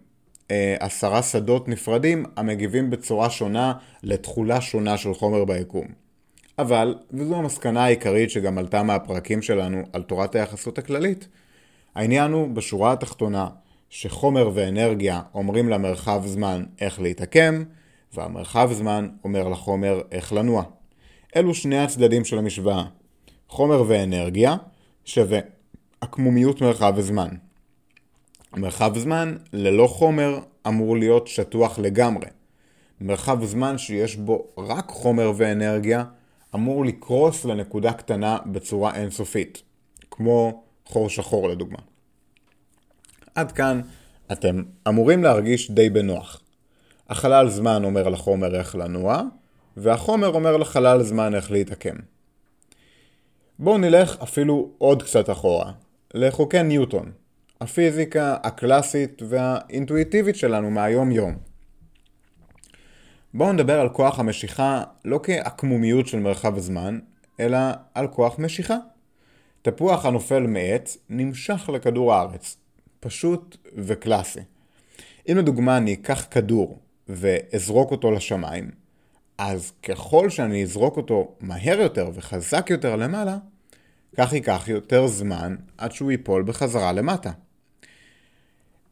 אה, 0.51 0.75
עשרה 0.79 1.23
שדות 1.23 1.67
נפרדים 1.67 2.25
המגיבים 2.37 2.89
בצורה 2.89 3.29
שונה 3.29 3.73
לתכולה 4.03 4.61
שונה 4.61 4.97
של 4.97 5.13
חומר 5.13 5.45
ביקום. 5.45 5.87
אבל, 6.59 6.95
וזו 7.13 7.35
המסקנה 7.35 7.83
העיקרית 7.83 8.29
שגם 8.29 8.57
עלתה 8.57 8.83
מהפרקים 8.83 9.41
שלנו 9.41 9.83
על 9.93 10.01
תורת 10.01 10.35
היחסות 10.35 10.77
הכללית, 10.77 11.27
העניין 11.95 12.31
הוא 12.31 12.49
בשורה 12.49 12.91
התחתונה 12.91 13.47
שחומר 13.89 14.49
ואנרגיה 14.53 15.21
אומרים 15.33 15.69
למרחב 15.69 16.21
זמן 16.25 16.63
איך 16.81 17.01
להתעקם, 17.01 17.63
והמרחב 18.13 18.69
זמן 18.73 19.09
אומר 19.23 19.49
לחומר 19.49 20.01
איך 20.11 20.33
לנוע. 20.33 20.63
אלו 21.35 21.53
שני 21.53 21.79
הצדדים 21.79 22.25
של 22.25 22.37
המשוואה. 22.37 22.83
חומר 23.47 23.83
ואנרגיה 23.87 24.55
שווה 25.05 25.39
עקמומיות 26.01 26.61
מרחב 26.61 26.93
וזמן. 26.95 27.29
מרחב 28.57 28.97
זמן 28.97 29.37
ללא 29.53 29.87
חומר 29.87 30.39
אמור 30.67 30.97
להיות 30.97 31.27
שטוח 31.27 31.79
לגמרי. 31.79 32.27
מרחב 33.01 33.45
זמן 33.45 33.77
שיש 33.77 34.15
בו 34.15 34.47
רק 34.57 34.89
חומר 34.89 35.31
ואנרגיה 35.35 36.03
אמור 36.55 36.85
לקרוס 36.85 37.45
לנקודה 37.45 37.93
קטנה 37.93 38.37
בצורה 38.45 38.95
אינסופית, 38.95 39.61
כמו 40.11 40.63
חור 40.85 41.09
שחור 41.09 41.49
לדוגמה. 41.49 41.79
עד 43.35 43.51
כאן 43.51 43.81
אתם 44.31 44.63
אמורים 44.87 45.23
להרגיש 45.23 45.71
די 45.71 45.89
בנוח. 45.89 46.41
החלל 47.09 47.49
זמן 47.49 47.83
אומר 47.83 48.09
לחומר 48.09 48.55
איך 48.55 48.75
לנוע, 48.75 49.21
והחומר 49.77 50.27
אומר 50.27 50.57
לחלל 50.57 51.03
זמן 51.03 51.35
איך 51.35 51.51
להתעקם. 51.51 51.95
בואו 53.61 53.77
נלך 53.77 54.17
אפילו 54.23 54.71
עוד 54.77 55.03
קצת 55.03 55.29
אחורה, 55.29 55.71
לחוקי 56.13 56.63
ניוטון, 56.63 57.11
הפיזיקה 57.61 58.37
הקלאסית 58.43 59.21
והאינטואיטיבית 59.29 60.35
שלנו 60.35 60.71
מהיום 60.71 61.11
יום. 61.11 61.37
בואו 63.33 63.53
נדבר 63.53 63.79
על 63.79 63.89
כוח 63.89 64.19
המשיכה 64.19 64.83
לא 65.05 65.19
כעקמומיות 65.23 66.07
של 66.07 66.19
מרחב 66.19 66.57
הזמן, 66.57 66.99
אלא 67.39 67.57
על 67.93 68.07
כוח 68.07 68.39
משיכה. 68.39 68.77
תפוח 69.61 70.05
הנופל 70.05 70.47
מעץ 70.47 70.97
נמשך 71.09 71.69
לכדור 71.73 72.13
הארץ. 72.13 72.57
פשוט 72.99 73.57
וקלאסי. 73.77 74.41
אם 75.31 75.37
לדוגמה 75.37 75.77
אני 75.77 75.93
אקח 75.93 76.27
כדור 76.31 76.79
ואזרוק 77.07 77.91
אותו 77.91 78.11
לשמיים, 78.11 78.71
אז 79.39 79.71
ככל 79.83 80.29
שאני 80.29 80.63
אזרוק 80.63 80.97
אותו 80.97 81.35
מהר 81.39 81.79
יותר 81.79 82.09
וחזק 82.13 82.67
יותר 82.69 82.95
למעלה, 82.95 83.37
כך 84.17 84.33
ייקח 84.33 84.67
יותר 84.67 85.07
זמן 85.07 85.55
עד 85.77 85.91
שהוא 85.91 86.11
ייפול 86.11 86.43
בחזרה 86.43 86.91
למטה. 86.91 87.31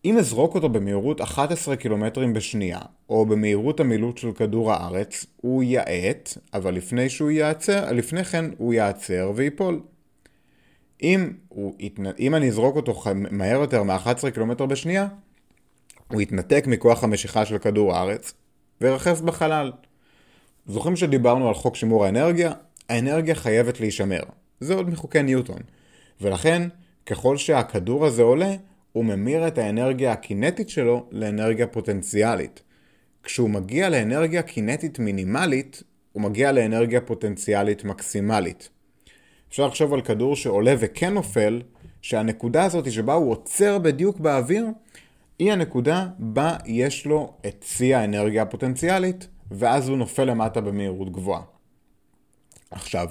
אם 0.06 0.18
אזרוק 0.18 0.56
אותו 0.56 0.70
במהירות 0.70 1.22
11 1.22 1.75
קילומטרים 1.75 2.34
בשנייה, 2.34 2.80
או 3.10 3.25
במהירות 3.25 3.80
המילוט 3.80 4.18
של 4.18 4.32
כדור 4.32 4.74
הארץ, 4.74 5.25
הוא 5.42 5.63
יאט, 5.63 6.38
אבל 6.54 6.74
לפני 6.74 7.10
שהוא 7.10 7.32
יעצר, 7.32 7.92
לפני 7.92 8.24
כן 8.24 8.46
הוא 8.58 8.74
יעצר 8.74 9.32
וייפול. 9.36 9.82
אם, 11.04 11.32
הוא, 11.50 11.75
אם 12.20 12.36
אני 12.36 12.48
אזרוק 12.48 12.75
אותו 12.75 13.04
מהר 13.32 13.60
יותר 13.60 13.84
מ-11 13.84 14.32
קילומטר 14.34 14.66
בשנייה, 14.66 15.08
הוא 16.12 16.22
יתנתק 16.22 16.63
מכוח 16.68 17.04
המשיכה 17.04 17.46
של 17.46 17.58
כדור 17.58 17.96
הארץ 17.96 18.34
וירחף 18.82 19.22
בחלל. 19.22 19.72
זוכרים 20.67 20.95
שדיברנו 20.95 21.47
על 21.47 21.53
חוק 21.53 21.75
שימור 21.75 22.05
האנרגיה? 22.05 22.51
האנרגיה 22.89 23.36
חייבת 23.36 23.79
להישמר. 23.79 24.21
זה 24.59 24.74
עוד 24.74 24.89
מחוקי 24.89 25.24
ניוטון. 25.24 25.59
ולכן, 26.21 26.67
ככל 27.05 27.38
שהכדור 27.38 28.05
הזה 28.05 28.21
עולה, 28.21 28.55
הוא 28.91 29.05
ממיר 29.05 29.47
את 29.47 29.57
האנרגיה 29.57 30.12
הקינטית 30.12 30.69
שלו 30.69 31.05
לאנרגיה 31.12 31.67
פוטנציאלית. 31.67 32.62
כשהוא 33.24 33.50
מגיע 33.50 33.89
לאנרגיה 33.89 34.41
קינטית 34.41 35.00
מינימלית, 35.00 35.83
הוא 36.12 36.24
מגיע 36.24 36.51
לאנרגיה 36.51 37.01
פוטנציאלית 37.01 37.83
מקסימלית. 37.83 38.69
אפשר 39.50 39.67
לחשוב 39.67 39.93
על 39.93 40.01
כדור 40.01 40.36
שעולה 40.36 40.74
וכן 40.79 41.13
נופל, 41.13 41.62
שהנקודה 42.01 42.63
הזאת 42.63 42.91
שבה 42.91 43.13
הוא 43.13 43.31
עוצר 43.31 43.79
בדיוק 43.79 44.19
באוויר, 44.19 44.67
היא 45.39 45.51
הנקודה 45.51 46.07
בה 46.19 46.57
יש 46.65 47.05
לו 47.05 47.33
את 47.47 47.65
שיא 47.67 47.97
האנרגיה 47.97 48.41
הפוטנציאלית, 48.41 49.27
ואז 49.51 49.89
הוא 49.89 49.98
נופל 49.98 50.24
למטה 50.24 50.62
במהירות 50.62 51.12
גבוהה. 51.12 51.42
עכשיו, 52.72 53.08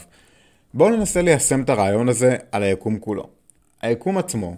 בואו 0.75 0.90
ננסה 0.90 1.23
ליישם 1.23 1.62
את 1.62 1.71
הרעיון 1.71 2.09
הזה 2.09 2.37
על 2.52 2.62
היקום 2.62 2.99
כולו. 2.99 3.28
היקום 3.83 4.19
עצמו, 4.19 4.57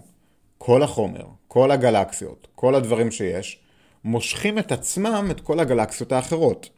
כל 0.57 0.83
החומר, 0.83 1.23
כל 1.47 1.71
הגלקסיות, 1.71 2.47
כל 2.55 2.75
הדברים 2.75 3.11
שיש, 3.11 3.59
מושכים 4.03 4.59
את 4.59 4.71
עצמם 4.71 5.27
את 5.31 5.41
כל 5.41 5.59
הגלקסיות 5.59 6.11
האחרות. 6.11 6.69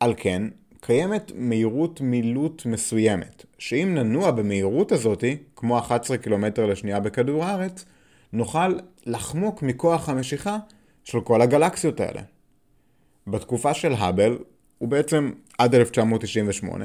על 0.00 0.14
כן, 0.16 0.42
קיימת 0.80 1.32
מהירות 1.34 2.00
מילוט 2.00 2.66
מסוימת, 2.66 3.44
שאם 3.58 3.94
ננוע 3.94 4.30
במהירות 4.30 4.92
הזאתי, 4.92 5.36
כמו 5.56 5.78
11 5.78 6.18
קילומטר 6.18 6.66
לשנייה 6.66 7.00
בכדור 7.00 7.44
הארץ, 7.44 7.84
נוכל 8.32 8.78
לחמוק 9.06 9.62
מכוח 9.62 10.08
המשיכה 10.08 10.58
של 11.04 11.20
כל 11.20 11.42
הגלקסיות 11.42 12.00
האלה. 12.00 12.22
בתקופה 13.26 13.74
של 13.74 13.92
האבל, 13.92 14.38
ובעצם 14.80 15.32
עד 15.58 15.74
1998, 15.74 16.84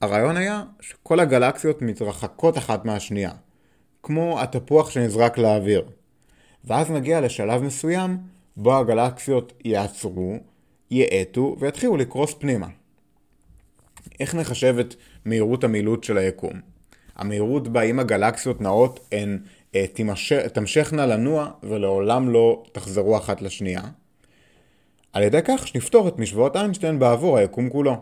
הרעיון 0.00 0.36
היה 0.36 0.62
שכל 0.80 1.20
הגלקסיות 1.20 1.82
מתרחקות 1.82 2.58
אחת 2.58 2.84
מהשנייה, 2.84 3.30
כמו 4.02 4.40
התפוח 4.40 4.90
שנזרק 4.90 5.38
לאוויר. 5.38 5.84
ואז 6.64 6.90
נגיע 6.90 7.20
לשלב 7.20 7.62
מסוים 7.62 8.18
בו 8.56 8.76
הגלקסיות 8.76 9.52
יעצרו, 9.64 10.36
יאטו 10.90 11.56
ויתחילו 11.58 11.96
לקרוס 11.96 12.34
פנימה. 12.34 12.66
איך 14.20 14.34
נחשב 14.34 14.76
את 14.80 14.94
מהירות 15.24 15.64
המילוט 15.64 16.04
של 16.04 16.18
היקום? 16.18 16.60
המהירות 17.16 17.68
בה 17.68 17.82
אם 17.82 17.98
הגלקסיות 17.98 18.60
נעות 18.60 19.00
הן 19.12 19.38
אה, 19.74 19.84
תמשכנה 20.52 21.06
לנוע 21.06 21.50
ולעולם 21.62 22.28
לא 22.28 22.64
תחזרו 22.72 23.16
אחת 23.16 23.42
לשנייה. 23.42 23.82
על 25.16 25.22
ידי 25.22 25.40
כך 25.44 25.68
שנפתור 25.68 26.08
את 26.08 26.18
משוואות 26.18 26.56
איינשטיין 26.56 26.98
בעבור 26.98 27.38
היקום 27.38 27.70
כולו. 27.70 27.96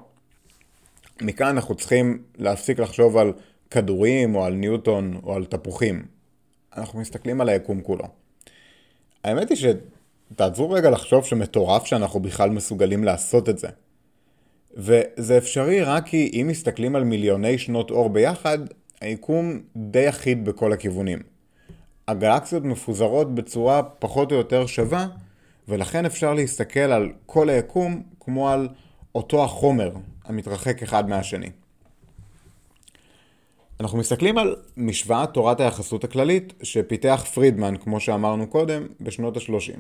מכאן 1.23 1.47
אנחנו 1.47 1.75
צריכים 1.75 2.23
להפסיק 2.39 2.79
לחשוב 2.79 3.17
על 3.17 3.33
כדורים 3.71 4.35
או 4.35 4.45
על 4.45 4.53
ניוטון 4.53 5.21
או 5.23 5.35
על 5.35 5.45
תפוחים. 5.45 6.05
אנחנו 6.77 7.01
מסתכלים 7.01 7.41
על 7.41 7.49
היקום 7.49 7.81
כולו. 7.81 8.05
האמת 9.25 9.51
היא 9.51 9.59
שתעצרו 10.33 10.71
רגע 10.71 10.91
לחשוב 10.91 11.25
שמטורף 11.25 11.87
שאנחנו 11.87 12.21
בכלל 12.21 12.51
מסוגלים 12.51 13.05
לעשות 13.05 13.49
את 13.49 13.59
זה. 13.59 13.69
וזה 14.77 15.39
אפשרי 15.39 15.83
רק 15.83 16.07
כי 16.07 16.31
אם 16.33 16.47
מסתכלים 16.49 16.97
על 16.97 17.05
מיליוני 17.05 17.59
שנות 17.59 17.91
אור 17.91 18.11
ביחד, 18.11 18.59
היקום 19.01 19.61
די 19.77 20.09
אחיד 20.09 20.45
בכל 20.45 20.73
הכיוונים. 20.73 21.19
הגלקסיות 22.09 22.65
מפוזרות 22.65 23.35
בצורה 23.35 23.83
פחות 23.83 24.33
או 24.33 24.37
יותר 24.37 24.67
שווה, 24.67 25.07
ולכן 25.69 26.07
אפשר 26.07 26.35
להסתכל 26.35 26.81
על 26.81 27.13
כל 27.27 27.49
היקום 27.49 28.03
כמו 28.21 28.49
על 28.51 28.69
אותו 29.15 29.45
החומר 29.45 29.93
המתרחק 30.25 30.83
אחד 30.83 31.09
מהשני. 31.09 31.51
אנחנו 33.81 33.99
מסתכלים 33.99 34.39
על 34.39 34.57
משוואת 34.77 35.35
תורת 35.35 35.61
היחסות 35.61 36.05
הכללית 36.05 36.53
שפיתח 36.63 37.25
פרידמן, 37.35 37.77
כמו 37.77 38.01
שאמרנו 38.01 38.47
קודם, 38.47 38.87
בשנות 39.01 39.37
ה-30. 39.37 39.79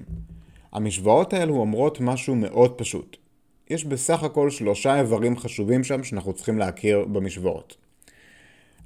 המשוואות 0.72 1.32
האלו 1.32 1.56
אומרות 1.56 2.00
משהו 2.00 2.34
מאוד 2.34 2.72
פשוט. 2.72 3.16
יש 3.70 3.84
בסך 3.84 4.22
הכל 4.22 4.50
שלושה 4.50 5.00
איברים 5.00 5.38
חשובים 5.38 5.84
שם 5.84 6.04
שאנחנו 6.04 6.32
צריכים 6.32 6.58
להכיר 6.58 7.04
במשוואות. 7.04 7.76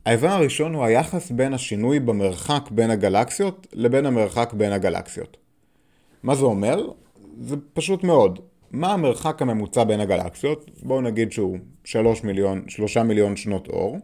האיבר 0.06 0.28
הראשון 0.28 0.74
הוא 0.74 0.84
היחס 0.84 1.30
בין 1.30 1.54
השינוי 1.54 2.00
במרחק 2.00 2.70
בין 2.70 2.90
הגלקסיות 2.90 3.66
לבין 3.72 4.06
המרחק 4.06 4.52
בין 4.52 4.72
הגלקסיות. 4.72 5.36
מה 6.22 6.34
זה 6.34 6.44
אומר? 6.44 6.90
זה 7.40 7.56
פשוט 7.72 8.04
מאוד. 8.04 8.38
מה 8.70 8.92
המרחק 8.92 9.42
הממוצע 9.42 9.84
בין 9.84 10.00
הגלקסיות? 10.00 10.70
בואו 10.82 11.00
נגיד 11.00 11.32
שהוא 11.32 11.58
3 11.84 12.24
מיליון, 12.24 12.64
3 12.68 12.96
מיליון 12.96 13.36
שנות 13.36 13.68
אור. 13.68 13.98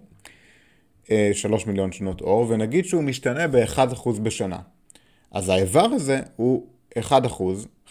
3 1.32 1.62
אה, 1.62 1.68
מיליון 1.70 1.92
שנות 1.92 2.20
אור, 2.20 2.46
ונגיד 2.48 2.84
שהוא 2.84 3.02
משתנה 3.02 3.48
ב-1% 3.48 4.20
בשנה. 4.22 4.58
אז 5.30 5.48
האיבר 5.48 5.84
הזה 5.84 6.20
הוא 6.36 6.66
1% 6.98 7.02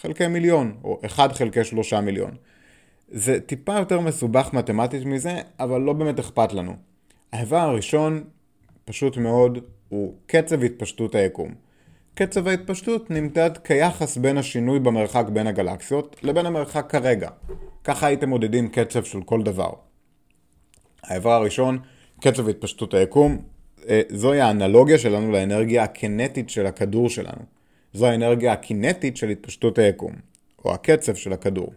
חלקי 0.02 0.28
מיליון, 0.28 0.78
או 0.84 1.00
1 1.06 1.32
חלקי 1.32 1.64
3 1.64 1.94
מיליון. 1.94 2.32
זה 3.08 3.40
טיפה 3.40 3.78
יותר 3.80 4.00
מסובך 4.00 4.54
מתמטית 4.54 5.06
מזה, 5.06 5.42
אבל 5.60 5.82
לא 5.82 5.94
באמת 5.94 6.20
אכפת 6.20 6.54
לנו. 6.54 6.74
האיבר 7.32 7.58
הראשון, 7.58 8.24
פשוט 8.86 9.18
מאוד, 9.18 9.60
הוא 9.90 10.14
קצב 10.26 10.64
התפשטות 10.64 11.16
היקום. 11.16 11.54
קצב 12.16 12.48
ההתפשטות 12.48 13.12
נמדד 13.12 13.58
כיחס 13.64 14.18
בין 14.18 14.38
השינוי 14.38 14.80
במרחק 14.80 15.26
בין 15.34 15.48
הגלקסיות 15.48 16.16
לבין 16.24 16.46
המרחק 16.46 16.86
כרגע. 16.90 17.30
ככה 17.84 18.08
הייתם 18.08 18.30
מודדים 18.30 18.70
קצב 18.70 19.04
של 19.04 19.22
כל 19.22 19.44
דבר. 19.44 19.72
האיבר 21.04 21.32
הראשון, 21.32 21.80
קצב 22.22 22.50
התפשטות 22.50 22.94
היקום, 22.94 23.42
אה, 23.90 24.02
זוהי 24.10 24.42
האנלוגיה 24.42 24.98
שלנו 24.98 25.32
לאנרגיה 25.32 25.84
הקינטית 25.84 26.50
של 26.50 26.66
הכדור 26.66 27.10
שלנו. 27.10 27.42
זו 27.94 28.06
האנרגיה 28.06 28.54
הקינטית 28.54 29.18
של 29.18 29.30
התפשטות 29.30 29.78
היקום, 29.78 30.14
או 30.66 30.74
הקצב 30.74 31.16
של 31.16 31.34
הכדור. 31.34 31.74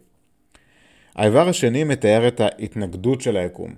האיבר 1.14 1.48
השני 1.48 1.84
מתאר 1.84 2.28
את 2.28 2.40
ההתנגדות 2.40 3.20
של 3.20 3.36
היקום. 3.36 3.74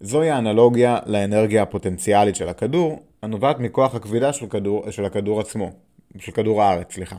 זוהי 0.00 0.30
האנלוגיה 0.30 0.98
לאנרגיה 1.06 1.62
הפוטנציאלית 1.62 2.36
של 2.36 2.48
הכדור, 2.48 3.02
הנובעת 3.22 3.58
מכוח 3.58 3.94
הכבידה 3.94 4.32
של, 4.32 4.46
כדור, 4.46 4.90
של 4.90 5.04
הכדור 5.04 5.40
עצמו, 5.40 5.70
של 6.18 6.32
כדור 6.32 6.62
הארץ, 6.62 6.94
סליחה. 6.94 7.16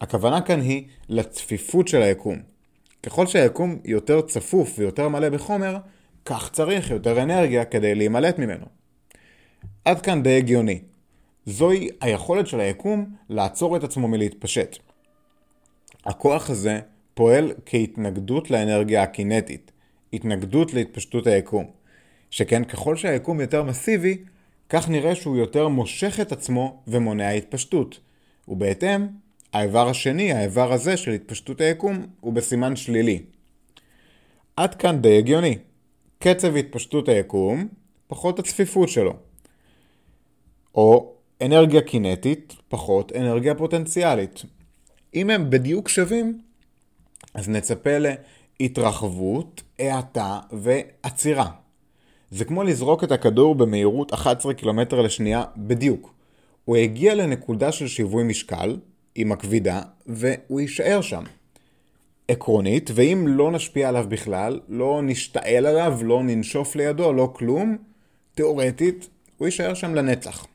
הכוונה 0.00 0.40
כאן 0.40 0.60
היא 0.60 0.84
לצפיפות 1.08 1.88
של 1.88 2.02
היקום. 2.02 2.38
ככל 3.02 3.26
שהיקום 3.26 3.78
יותר 3.84 4.20
צפוף 4.20 4.78
ויותר 4.78 5.08
מלא 5.08 5.28
בחומר, 5.28 5.76
כך 6.24 6.50
צריך 6.52 6.90
יותר 6.90 7.22
אנרגיה 7.22 7.64
כדי 7.64 7.94
להימלט 7.94 8.38
ממנו. 8.38 8.66
עד 9.84 10.00
כאן 10.00 10.22
די 10.22 10.36
הגיוני. 10.36 10.80
זוהי 11.46 11.88
היכולת 12.00 12.46
של 12.46 12.60
היקום 12.60 13.14
לעצור 13.28 13.76
את 13.76 13.84
עצמו 13.84 14.08
מלהתפשט. 14.08 14.76
הכוח 16.04 16.50
הזה 16.50 16.80
פועל 17.14 17.52
כהתנגדות 17.66 18.50
לאנרגיה 18.50 19.02
הקינטית, 19.02 19.72
התנגדות 20.12 20.74
להתפשטות 20.74 21.26
היקום. 21.26 21.70
שכן 22.30 22.64
ככל 22.64 22.96
שהיקום 22.96 23.40
יותר 23.40 23.62
מסיבי, 23.62 24.18
כך 24.68 24.88
נראה 24.88 25.14
שהוא 25.14 25.36
יותר 25.36 25.68
מושך 25.68 26.20
את 26.20 26.32
עצמו 26.32 26.82
ומונע 26.88 27.28
התפשטות. 27.28 28.00
ובהתאם, 28.50 29.06
האיבר 29.52 29.88
השני, 29.88 30.32
האיבר 30.32 30.72
הזה 30.72 30.96
של 30.96 31.10
התפשטות 31.10 31.60
היקום, 31.60 32.06
הוא 32.20 32.32
בסימן 32.32 32.76
שלילי. 32.76 33.22
עד 34.56 34.74
כאן 34.74 35.00
די 35.00 35.18
הגיוני. 35.18 35.58
קצב 36.18 36.56
התפשטות 36.56 37.08
היקום, 37.08 37.68
פחות 38.06 38.38
הצפיפות 38.38 38.88
שלו. 38.88 39.12
או 40.74 41.12
אנרגיה 41.42 41.80
קינטית, 41.80 42.56
פחות 42.68 43.12
אנרגיה 43.16 43.54
פוטנציאלית. 43.54 44.42
אם 45.14 45.30
הם 45.30 45.50
בדיוק 45.50 45.88
שווים, 45.88 46.40
אז 47.34 47.48
נצפה 47.48 47.90
להתרחבות, 48.60 49.62
האטה 49.78 50.40
ועצירה. 50.52 51.50
זה 52.30 52.44
כמו 52.44 52.62
לזרוק 52.62 53.04
את 53.04 53.12
הכדור 53.12 53.54
במהירות 53.54 54.12
11 54.12 54.54
קילומטר 54.54 55.00
לשנייה 55.00 55.44
בדיוק. 55.56 56.19
הוא 56.70 56.76
הגיע 56.76 57.14
לנקודה 57.14 57.72
של 57.72 57.88
שיווי 57.88 58.24
משקל, 58.24 58.76
עם 59.14 59.32
הכבידה, 59.32 59.82
והוא 60.06 60.60
יישאר 60.60 61.00
שם. 61.00 61.24
עקרונית, 62.28 62.90
ואם 62.94 63.24
לא 63.28 63.52
נשפיע 63.52 63.88
עליו 63.88 64.06
בכלל, 64.08 64.60
לא 64.68 65.00
נשתעל 65.02 65.66
עליו, 65.66 65.98
לא 66.02 66.22
ננשוף 66.22 66.76
לידו, 66.76 67.12
לא 67.12 67.32
כלום, 67.36 67.76
תאורטית, 68.34 69.08
הוא 69.38 69.46
יישאר 69.46 69.74
שם 69.74 69.94
לנצח. 69.94 70.46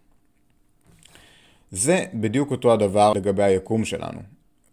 זה 1.72 2.06
בדיוק 2.14 2.52
אותו 2.52 2.74
הדבר 2.74 3.14
לגבי 3.14 3.44
היקום 3.44 3.86
שלנו. 3.86 4.20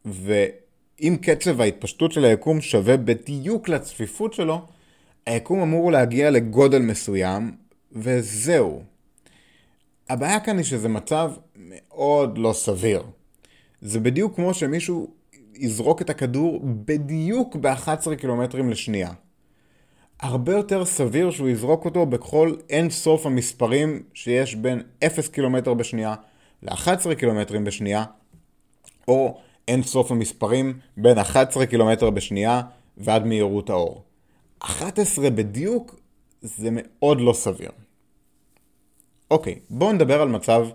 ואם 0.05 1.17
קצב 1.23 1.61
ההתפשטות 1.61 2.13
של 2.13 2.25
היקום 2.25 2.61
שווה 2.61 2.97
בדיוק 2.97 3.69
לצפיפות 3.69 4.35
שלו, 4.35 4.61
היקום 5.27 5.61
אמור 5.63 5.93
להגיע 5.93 6.31
לגודל 6.31 6.83
מסוים, 6.83 7.53
וזהו. 7.93 8.92
הבעיה 10.13 10.41
כאן 10.41 10.57
היא 10.57 10.65
שזה 10.65 10.89
מצב 10.89 11.33
מאוד 11.57 12.39
לא 12.39 12.53
סביר. 12.53 13.03
זה 13.81 14.01
בדיוק 14.01 14.37
כמו 14.37 14.55
שמישהו 14.55 15.11
יזרוק 15.55 16.03
את 16.03 16.11
הכדור 16.11 16.61
בדיוק 16.65 17.57
ב-11 17.57 18.17
קילומטרים 18.17 18.71
לשנייה. 18.71 19.11
הרבה 20.21 20.53
יותר 20.53 20.85
סביר 20.85 21.31
שהוא 21.31 21.49
יזרוק 21.49 21.85
אותו 21.85 22.07
בכל 22.07 22.55
אין 22.71 22.91
סוף 22.91 23.27
המספרים 23.27 24.03
שיש 24.15 24.55
בין 24.55 24.83
0 25.07 25.29
קילומטר 25.29 25.75
בשנייה 25.75 26.15
ל-11 26.63 27.15
קילומטרים 27.15 27.65
בשנייה, 27.65 28.05
או 29.09 29.39
אין 29.69 29.83
סוף 29.83 30.11
המספרים 30.11 30.79
בין 30.97 31.19
11 31.19 31.67
קילומטר 31.67 32.11
בשנייה 32.11 32.63
ועד 32.97 33.27
מהירות 33.27 33.71
האור. 33.71 34.03
11 34.59 35.31
בדיוק 35.31 35.97
זה 36.43 36.69
מאוד 36.73 37.21
לא 37.21 37.33
סביר. 37.33 37.71
אוקיי, 39.33 39.59
בואו 39.71 39.93
נדבר 39.93 40.23
על 40.23 40.29
מצב 40.29 40.67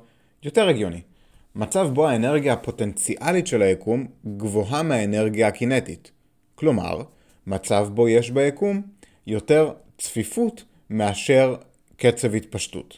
יותר 0.43 0.67
הגיוני. 0.67 1.02
מצב 1.56 1.89
בו 1.93 2.08
האנרגיה 2.08 2.54
הפוטנציאלית 2.54 3.48
של 3.48 3.62
היקום 3.62 4.08
גבוהה 4.38 4.84
מהאנרגיה 4.84 5.48
הקינטית. 5.48 6.12
כלומר, 6.56 7.02
מצב 7.48 7.88
בו 7.93 8.10
יש 8.10 8.32
ביקום 8.32 8.82
יותר 9.28 9.72
צפיפות 9.98 10.63
מאשר 10.89 11.56
קצב 11.98 12.36
התפשטות. 12.36 12.98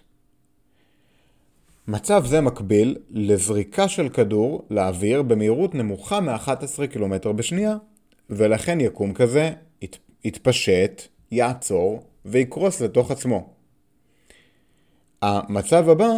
מצב 1.88 2.26
זה 2.26 2.42
מקביל 2.42 2.98
לזריקה 3.10 3.88
של 3.88 4.10
כדור 4.10 4.66
לאוויר 4.70 5.22
במהירות 5.22 5.76
נמוכה 5.76 6.20
מ-11 6.20 6.88
קילומטר 6.92 7.32
בשנייה, 7.32 7.78
ולכן 8.30 8.82
יקום 8.82 9.14
כזה 9.14 9.52
יתפשט, 10.24 11.02
יעצור 11.32 12.04
ויקרוס 12.26 12.82
לתוך 12.82 13.12
עצמו. 13.12 13.59
המצב 15.22 15.90
הבא 15.90 16.10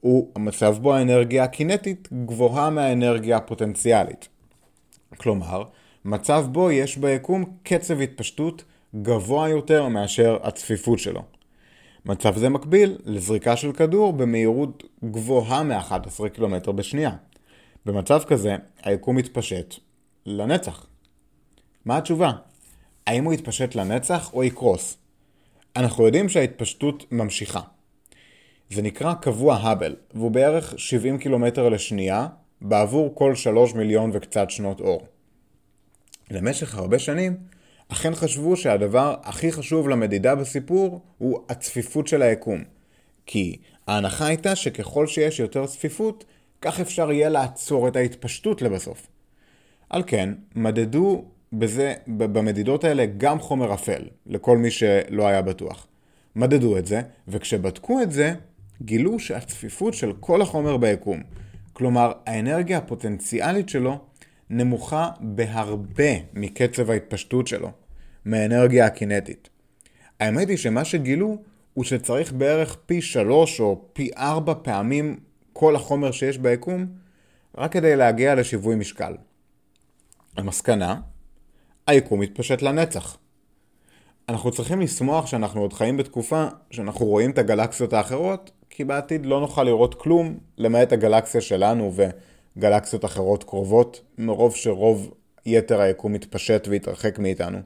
הוא 0.00 0.30
המצב 0.36 0.76
בו 0.80 0.94
האנרגיה 0.94 1.44
הקינטית 1.44 2.08
גבוהה 2.26 2.70
מהאנרגיה 2.70 3.36
הפוטנציאלית. 3.36 4.28
כלומר, 5.16 5.64
מצב 6.04 6.46
בו 6.52 6.70
יש 6.70 6.96
ביקום 6.96 7.44
קצב 7.62 8.00
התפשטות 8.00 8.64
גבוה 9.02 9.48
יותר 9.48 9.88
מאשר 9.88 10.38
הצפיפות 10.42 10.98
שלו. 10.98 11.22
מצב 12.04 12.36
זה 12.36 12.48
מקביל 12.48 12.98
לזריקה 13.04 13.56
של 13.56 13.72
כדור 13.72 14.12
במהירות 14.12 14.84
גבוהה 15.04 15.62
מ-11 15.62 16.28
קילומטר 16.28 16.72
בשנייה. 16.72 17.10
במצב 17.86 18.22
כזה, 18.26 18.56
היקום 18.82 19.16
מתפשט 19.16 19.74
לנצח. 20.26 20.86
מה 21.84 21.96
התשובה? 21.96 22.32
האם 23.06 23.24
הוא 23.24 23.32
יתפשט 23.32 23.74
לנצח 23.74 24.32
או 24.34 24.44
יקרוס? 24.44 24.96
אנחנו 25.76 26.06
יודעים 26.06 26.28
שההתפשטות 26.28 27.04
ממשיכה. 27.12 27.60
זה 28.70 28.82
נקרא 28.82 29.14
קבוע 29.14 29.54
האבל, 29.54 29.96
והוא 30.14 30.30
בערך 30.30 30.74
70 30.76 31.18
קילומטר 31.18 31.68
לשנייה 31.68 32.26
בעבור 32.60 33.14
כל 33.14 33.34
3 33.34 33.74
מיליון 33.74 34.10
וקצת 34.12 34.50
שנות 34.50 34.80
אור. 34.80 35.06
למשך 36.30 36.74
הרבה 36.74 36.98
שנים, 36.98 37.36
אכן 37.88 38.14
חשבו 38.14 38.56
שהדבר 38.56 39.14
הכי 39.22 39.52
חשוב 39.52 39.88
למדידה 39.88 40.34
בסיפור 40.34 41.00
הוא 41.18 41.40
הצפיפות 41.48 42.08
של 42.08 42.22
היקום. 42.22 42.64
כי 43.26 43.56
ההנחה 43.86 44.26
הייתה 44.26 44.56
שככל 44.56 45.06
שיש 45.06 45.40
יותר 45.40 45.66
צפיפות, 45.66 46.24
כך 46.60 46.80
אפשר 46.80 47.12
יהיה 47.12 47.28
לעצור 47.28 47.88
את 47.88 47.96
ההתפשטות 47.96 48.62
לבסוף. 48.62 49.06
על 49.90 50.02
כן, 50.06 50.34
מדדו 50.54 51.24
בזה, 51.52 51.94
במדידות 52.06 52.84
האלה 52.84 53.06
גם 53.16 53.40
חומר 53.40 53.74
אפל, 53.74 54.02
לכל 54.26 54.58
מי 54.58 54.70
שלא 54.70 55.26
היה 55.26 55.42
בטוח. 55.42 55.86
מדדו 56.36 56.78
את 56.78 56.86
זה, 56.86 57.00
וכשבדקו 57.28 58.02
את 58.02 58.12
זה, 58.12 58.34
גילו 58.82 59.18
שהצפיפות 59.18 59.94
של 59.94 60.12
כל 60.20 60.42
החומר 60.42 60.76
ביקום, 60.76 61.22
כלומר 61.72 62.12
האנרגיה 62.26 62.78
הפוטנציאלית 62.78 63.68
שלו, 63.68 63.98
נמוכה 64.50 65.10
בהרבה 65.20 66.12
מקצב 66.34 66.90
ההתפשטות 66.90 67.46
שלו, 67.46 67.70
מהאנרגיה 68.24 68.86
הקינטית. 68.86 69.48
האמת 70.20 70.48
היא 70.48 70.56
שמה 70.56 70.84
שגילו 70.84 71.38
הוא 71.74 71.84
שצריך 71.84 72.32
בערך 72.32 72.76
פי 72.86 73.02
שלוש 73.02 73.60
או 73.60 73.84
פי 73.92 74.10
ארבע 74.16 74.54
פעמים 74.62 75.16
כל 75.52 75.76
החומר 75.76 76.10
שיש 76.10 76.38
ביקום, 76.38 76.86
רק 77.58 77.72
כדי 77.72 77.96
להגיע 77.96 78.34
לשיווי 78.34 78.76
משקל. 78.76 79.14
המסקנה, 80.36 81.00
היקום 81.86 82.20
מתפשט 82.20 82.62
לנצח. 82.62 83.18
אנחנו 84.28 84.50
צריכים 84.50 84.80
לשמוח 84.80 85.26
שאנחנו 85.26 85.60
עוד 85.60 85.72
חיים 85.72 85.96
בתקופה 85.96 86.46
שאנחנו 86.70 87.06
רואים 87.06 87.30
את 87.30 87.38
הגלקסיות 87.38 87.92
האחרות, 87.92 88.50
כי 88.70 88.84
בעתיד 88.84 89.26
לא 89.26 89.40
נוכל 89.40 89.62
לראות 89.62 89.94
כלום, 89.94 90.38
למעט 90.58 90.92
הגלקסיה 90.92 91.40
שלנו 91.40 91.92
וגלקסיות 92.56 93.04
אחרות 93.04 93.44
קרובות, 93.44 94.00
מרוב 94.18 94.54
שרוב 94.56 95.10
יתר 95.46 95.80
היקום 95.80 96.12
מתפשט 96.12 96.68
והתרחק 96.68 97.18
מאיתנו. 97.18 97.58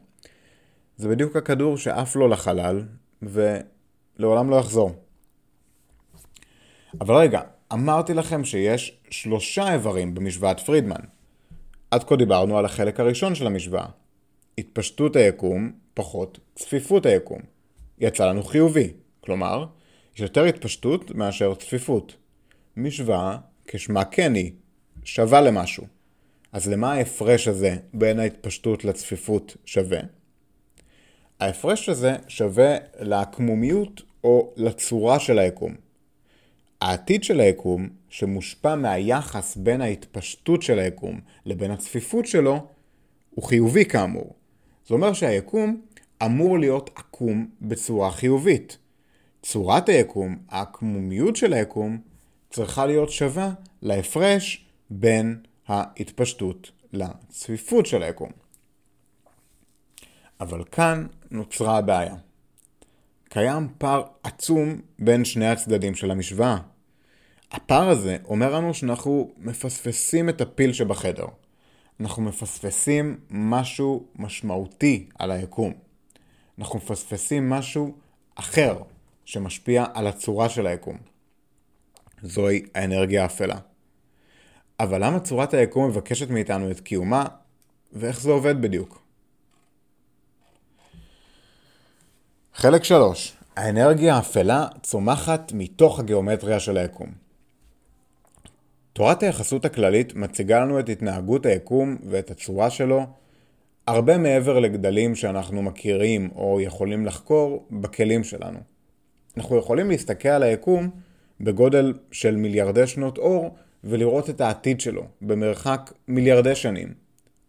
זה 0.97 1.09
בדיוק 1.09 1.37
הכדור 1.37 1.77
שעף 1.77 2.17
לו 2.17 2.29
לחלל, 2.29 2.83
ולעולם 3.23 4.51
לא 4.51 4.57
יחזור. 4.57 4.91
אבל 7.01 7.15
רגע, 7.15 7.41
אמרתי 7.73 8.15
לכם 8.15 8.45
שיש 8.45 8.99
שלושה 9.11 9.73
איברים 9.73 10.15
במשוואת 10.15 10.61
פרידמן. 10.61 11.01
עד 11.91 12.05
כה 12.05 12.17
דיברנו 12.17 12.59
על 12.59 12.65
החלק 12.65 13.01
הראשון 13.01 13.35
של 13.35 13.47
המשוואה. 13.47 13.87
התפשטות 14.59 15.17
היקום 15.17 15.73
פחות 15.95 16.39
צפיפות 16.55 17.07
היקום. 17.07 17.41
יצא 17.99 18.27
לנו 18.27 18.43
חיובי, 18.43 18.93
כלומר, 19.21 19.67
יש 20.17 20.21
יותר 20.21 20.45
התפשטות 20.45 21.11
מאשר 21.11 21.55
צפיפות. 21.55 22.17
משוואה, 22.77 23.39
כשמה 23.67 24.05
כן 24.05 24.35
היא, 24.35 24.53
שווה 25.05 25.41
למשהו. 25.41 25.87
אז 26.53 26.69
למה 26.69 26.93
ההפרש 26.93 27.49
הזה 27.49 27.77
בין 27.95 28.19
ההתפשטות 28.19 28.85
לצפיפות 28.85 29.57
שווה? 29.65 30.01
ההפרש 31.41 31.89
הזה 31.89 32.17
שווה 32.29 32.77
לעקמומיות 33.01 34.03
או 34.25 34.53
לצורה 34.57 35.19
של 35.19 35.39
היקום. 35.39 35.75
העתיד 36.81 37.25
של 37.25 37.41
היקום, 37.41 37.89
שמושפע 38.09 38.75
מהיחס 38.75 39.57
בין 39.57 39.81
ההתפשטות 39.81 40.63
של 40.63 40.79
היקום 40.79 41.21
לבין 41.47 41.71
הצפיפות 41.71 42.27
שלו, 42.27 42.67
הוא 43.31 43.45
חיובי 43.45 43.85
כאמור. 43.85 44.35
זה 44.87 44.95
אומר 44.95 45.13
שהיקום 45.13 45.83
אמור 46.25 46.59
להיות 46.59 46.91
עקום 46.95 47.49
בצורה 47.63 48.11
חיובית. 48.11 48.79
צורת 49.45 49.89
היקום, 49.89 50.37
העקמומיות 50.49 51.37
של 51.37 51.53
היקום, 51.53 51.99
צריכה 52.51 52.87
להיות 52.87 53.11
שווה 53.11 53.53
להפרש 53.83 54.67
בין 54.91 55.43
ההתפשטות 55.69 56.71
לצפיפות 56.93 57.87
של 57.87 58.03
היקום. 58.03 58.31
אבל 60.41 60.65
כאן 60.65 61.07
נוצרה 61.31 61.79
הבעיה. 61.79 62.15
קיים 63.29 63.69
פער 63.79 64.03
עצום 64.23 64.81
בין 64.99 65.25
שני 65.25 65.47
הצדדים 65.47 65.95
של 65.95 66.11
המשוואה. 66.11 66.59
הפער 67.53 67.89
הזה 67.89 68.17
אומר 68.25 68.55
לנו 68.55 68.75
שאנחנו 68.75 69.33
מפספסים 69.39 70.29
את 70.29 70.41
הפיל 70.41 70.73
שבחדר. 70.73 71.27
אנחנו 72.01 72.23
מפספסים 72.23 73.21
משהו 73.31 74.07
משמעותי 74.17 75.09
על 75.19 75.31
היקום. 75.31 75.73
אנחנו 76.59 76.79
מפספסים 76.79 77.51
משהו 77.51 77.95
אחר 78.35 78.79
שמשפיע 79.25 79.85
על 79.95 80.07
הצורה 80.07 80.49
של 80.49 80.67
היקום. 80.67 80.99
זוהי 82.23 82.63
האנרגיה 82.75 83.23
האפלה. 83.23 83.57
אבל 84.81 85.05
למה 85.05 85.21
צורת 85.21 85.55
היקום 85.55 85.89
מבקשת 85.89 86.31
מאיתנו 86.31 86.71
את 86.71 86.81
קיומה, 86.81 87.25
ואיך 87.93 88.21
זה 88.21 88.31
עובד 88.31 88.63
בדיוק? 88.63 89.03
חלק 92.55 92.85
3. 92.85 93.37
האנרגיה 93.57 94.17
האפלה 94.17 94.67
צומחת 94.83 95.53
מתוך 95.55 96.01
הגיאומטריה 96.01 96.61
של 96.61 96.77
היקום. 96.77 97.13
תורת 98.93 99.23
היחסות 99.23 99.65
הכללית 99.65 100.15
מציגה 100.15 100.61
לנו 100.61 100.81
את 100.81 100.89
התנהגות 100.89 101.47
היקום 101.47 101.97
ואת 102.11 102.31
הצורה 102.31 102.71
שלו 102.71 103.07
הרבה 103.87 104.19
מעבר 104.19 104.59
לגדלים 104.59 105.15
שאנחנו 105.15 105.63
מכירים 105.63 106.31
או 106.37 106.61
יכולים 106.61 107.07
לחקור 107.07 107.67
בכלים 107.71 108.25
שלנו. 108.25 108.74
אנחנו 109.37 109.57
יכולים 109.57 109.91
להסתכל 109.91 110.29
על 110.29 110.43
היקום 110.43 110.91
בגודל 111.41 111.95
של 112.13 112.37
מיליארדי 112.37 112.87
שנות 112.87 113.19
אור 113.19 113.55
ולראות 113.85 114.31
את 114.31 114.41
העתיד 114.41 114.81
שלו 114.81 115.07
במרחק 115.23 115.93
מיליארדי 116.09 116.55
שנים, 116.55 116.95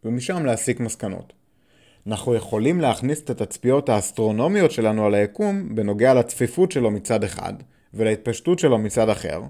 ומשם 0.04 0.46
להסיק 0.46 0.80
מסקנות. 0.80 1.34
אנחנו 2.08 2.36
יכולים 2.36 2.82
להכניס 2.82 3.22
את 3.22 3.30
התצפיות 3.30 3.90
האסטרונומיות 3.90 4.72
שלנו 4.72 5.06
על 5.06 5.14
היקום 5.14 5.76
בנוגע 5.76 6.14
לצפיפות 6.14 6.72
שלו 6.72 6.92
מצד 6.92 7.24
אחד 7.24 7.54
ולהתפשטות 7.94 8.60
שלו 8.60 8.78
מצד 8.78 9.10
אחר, 9.10 9.42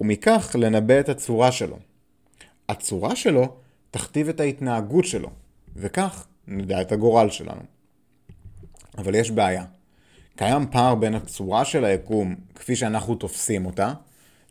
ומכך 0.00 0.56
לנבא 0.58 1.00
את 1.00 1.08
הצורה 1.08 1.52
שלו. 1.52 1.78
הצורה 2.68 3.16
שלו 3.16 3.54
תכתיב 3.90 4.28
את 4.28 4.40
ההתנהגות 4.40 5.04
שלו, 5.04 5.30
וכך 5.76 6.26
נדע 6.46 6.80
את 6.80 6.92
הגורל 6.92 7.30
שלנו. 7.30 7.62
אבל 8.98 9.14
יש 9.14 9.30
בעיה. 9.30 9.64
קיים 10.36 10.66
פער 10.70 10.94
בין 10.94 11.14
הצורה 11.14 11.64
של 11.64 11.84
היקום, 11.84 12.34
כפי 12.54 12.76
שאנחנו 12.76 13.14
תופסים 13.14 13.66
אותה, 13.66 13.92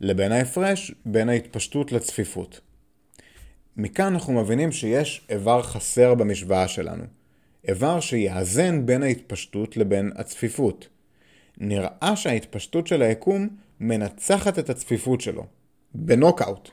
לבין 0.00 0.32
ההפרש 0.32 0.92
בין 1.06 1.28
ההתפשטות 1.28 1.92
לצפיפות. 1.92 2.60
מכאן 3.76 4.12
אנחנו 4.12 4.32
מבינים 4.32 4.72
שיש 4.72 5.26
איבר 5.30 5.62
חסר 5.62 6.14
במשוואה 6.14 6.68
שלנו. 6.68 7.04
איבר 7.68 8.00
שיאזן 8.00 8.86
בין 8.86 9.02
ההתפשטות 9.02 9.76
לבין 9.76 10.12
הצפיפות. 10.16 10.88
נראה 11.58 12.16
שההתפשטות 12.16 12.86
של 12.86 13.02
היקום 13.02 13.48
מנצחת 13.80 14.58
את 14.58 14.70
הצפיפות 14.70 15.20
שלו. 15.20 15.46
בנוקאוט. 15.94 16.70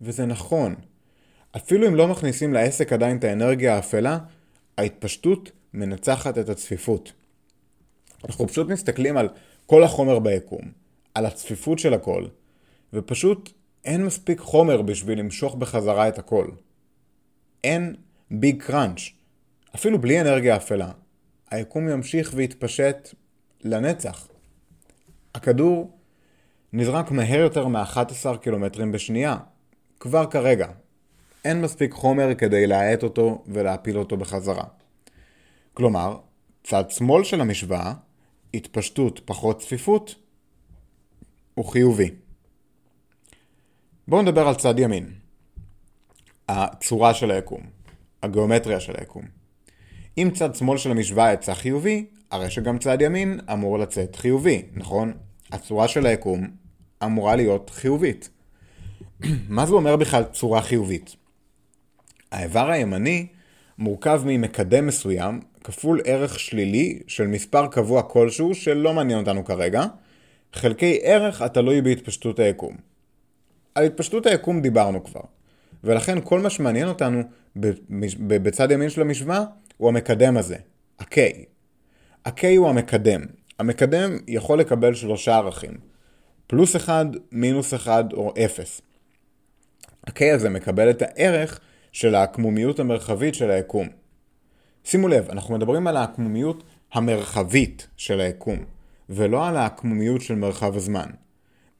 וזה 0.00 0.26
נכון. 0.26 0.74
אפילו 1.56 1.88
אם 1.88 1.94
לא 1.94 2.08
מכניסים 2.08 2.54
לעסק 2.54 2.92
עדיין 2.92 3.16
את 3.16 3.24
האנרגיה 3.24 3.76
האפלה, 3.76 4.18
ההתפשטות 4.78 5.50
מנצחת 5.74 6.38
את 6.38 6.48
הצפיפות. 6.48 7.12
אנחנו 8.26 8.48
פשוט 8.48 8.68
מסתכלים 8.68 9.16
על 9.16 9.28
כל 9.66 9.84
החומר 9.84 10.18
ביקום, 10.18 10.60
על 11.14 11.26
הצפיפות 11.26 11.78
של 11.78 11.94
הכל, 11.94 12.24
ופשוט 12.92 13.52
אין 13.84 14.04
מספיק 14.04 14.40
חומר 14.40 14.82
בשביל 14.82 15.18
למשוך 15.18 15.54
בחזרה 15.54 16.08
את 16.08 16.18
הכל. 16.18 16.48
אין 17.64 17.94
ביג 18.30 18.62
קראנץ'. 18.62 19.00
אפילו 19.74 20.00
בלי 20.00 20.20
אנרגיה 20.20 20.56
אפלה, 20.56 20.90
היקום 21.50 21.88
ימשיך 21.88 22.32
ויתפשט 22.34 23.14
לנצח. 23.64 24.28
הכדור 25.34 25.98
נזרק 26.72 27.10
מהר 27.10 27.40
יותר 27.40 27.68
מ-11 27.68 28.36
קילומטרים 28.40 28.92
בשנייה, 28.92 29.36
כבר 30.00 30.26
כרגע. 30.26 30.68
אין 31.44 31.60
מספיק 31.60 31.92
חומר 31.92 32.34
כדי 32.34 32.66
להאט 32.66 33.02
אותו 33.02 33.44
ולהפיל 33.46 33.98
אותו 33.98 34.16
בחזרה. 34.16 34.64
כלומר, 35.74 36.18
צד 36.64 36.90
שמאל 36.90 37.24
של 37.24 37.40
המשוואה, 37.40 37.92
התפשטות 38.56 39.20
פחות 39.24 39.60
צפיפות, 39.60 40.14
הוא 41.54 41.64
חיובי. 41.64 42.10
בואו 44.08 44.22
נדבר 44.22 44.48
על 44.48 44.54
צד 44.54 44.78
ימין. 44.78 45.12
הצורה 46.48 47.14
של 47.14 47.30
היקום, 47.30 47.60
הגיאומטריה 48.22 48.80
של 48.80 48.92
היקום. 48.98 49.24
אם 50.18 50.30
צד 50.34 50.54
שמאל 50.54 50.78
של 50.78 50.90
המשוואה 50.90 51.32
יצא 51.32 51.54
חיובי, 51.54 52.06
הרי 52.30 52.50
שגם 52.50 52.78
צד 52.78 52.98
ימין 53.00 53.40
אמור 53.52 53.78
לצאת 53.78 54.16
חיובי, 54.16 54.62
נכון? 54.74 55.12
הצורה 55.52 55.88
של 55.88 56.06
היקום 56.06 56.50
אמורה 57.04 57.36
להיות 57.36 57.70
חיובית. 57.70 58.28
מה 59.48 59.66
זה 59.66 59.74
אומר 59.74 59.96
בכלל 59.96 60.24
צורה 60.24 60.62
חיובית? 60.62 61.16
האיבר 62.32 62.70
הימני 62.70 63.26
מורכב 63.78 64.22
ממקדם 64.24 64.86
מסוים 64.86 65.40
כפול 65.66 66.00
ערך 66.04 66.40
שלילי 66.40 66.98
של 67.06 67.26
מספר 67.26 67.66
קבוע 67.66 68.02
כלשהו 68.02 68.54
שלא 68.54 68.92
מעניין 68.94 69.18
אותנו 69.18 69.44
כרגע, 69.44 69.84
חלקי 70.52 70.98
ערך 71.02 71.42
התלוי 71.42 71.82
בהתפשטות 71.82 72.38
היקום. 72.38 72.76
על 73.74 73.84
התפשטות 73.84 74.26
היקום 74.26 74.60
דיברנו 74.60 75.04
כבר, 75.04 75.20
ולכן 75.84 76.18
כל 76.24 76.40
מה 76.40 76.50
שמעניין 76.50 76.88
אותנו 76.88 77.22
בצד 78.26 78.70
ימין 78.70 78.90
של 78.90 79.00
המשוואה 79.00 79.44
הוא 79.76 79.88
המקדם 79.88 80.36
הזה, 80.36 80.56
ה-K. 80.98 81.18
ה-K 82.24 82.46
הוא 82.56 82.68
המקדם. 82.68 83.20
המקדם 83.58 84.18
יכול 84.28 84.60
לקבל 84.60 84.94
שלושה 84.94 85.36
ערכים, 85.36 85.72
פלוס 86.46 86.76
1, 86.76 87.06
מינוס 87.32 87.74
1 87.74 88.12
או 88.12 88.34
0. 88.44 88.80
ה-K 90.06 90.24
הזה 90.34 90.48
מקבל 90.48 90.90
את 90.90 91.02
הערך 91.02 91.60
של 91.92 92.14
העקמומיות 92.14 92.80
המרחבית 92.80 93.34
של 93.34 93.50
היקום. 93.50 94.05
שימו 94.88 95.08
לב, 95.08 95.30
אנחנו 95.30 95.54
מדברים 95.54 95.86
על 95.86 95.96
העקמומיות 95.96 96.62
המרחבית 96.92 97.86
של 97.96 98.20
היקום, 98.20 98.58
ולא 99.08 99.48
על 99.48 99.56
העקמומיות 99.56 100.20
של 100.20 100.34
מרחב 100.34 100.76
הזמן. 100.76 101.06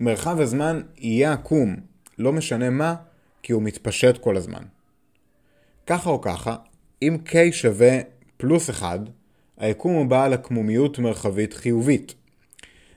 מרחב 0.00 0.40
הזמן 0.40 0.82
יהיה 0.98 1.32
עקום, 1.32 1.76
לא 2.18 2.32
משנה 2.32 2.70
מה, 2.70 2.94
כי 3.42 3.52
הוא 3.52 3.62
מתפשט 3.62 4.18
כל 4.18 4.36
הזמן. 4.36 4.62
ככה 5.86 6.10
או 6.10 6.20
ככה, 6.20 6.56
אם 7.02 7.16
K 7.26 7.32
שווה 7.50 7.98
פלוס 8.36 8.70
1, 8.70 9.00
היקום 9.56 9.94
הוא 9.94 10.06
בעל 10.06 10.32
עקמומיות 10.32 10.98
מרחבית 10.98 11.54
חיובית. 11.54 12.14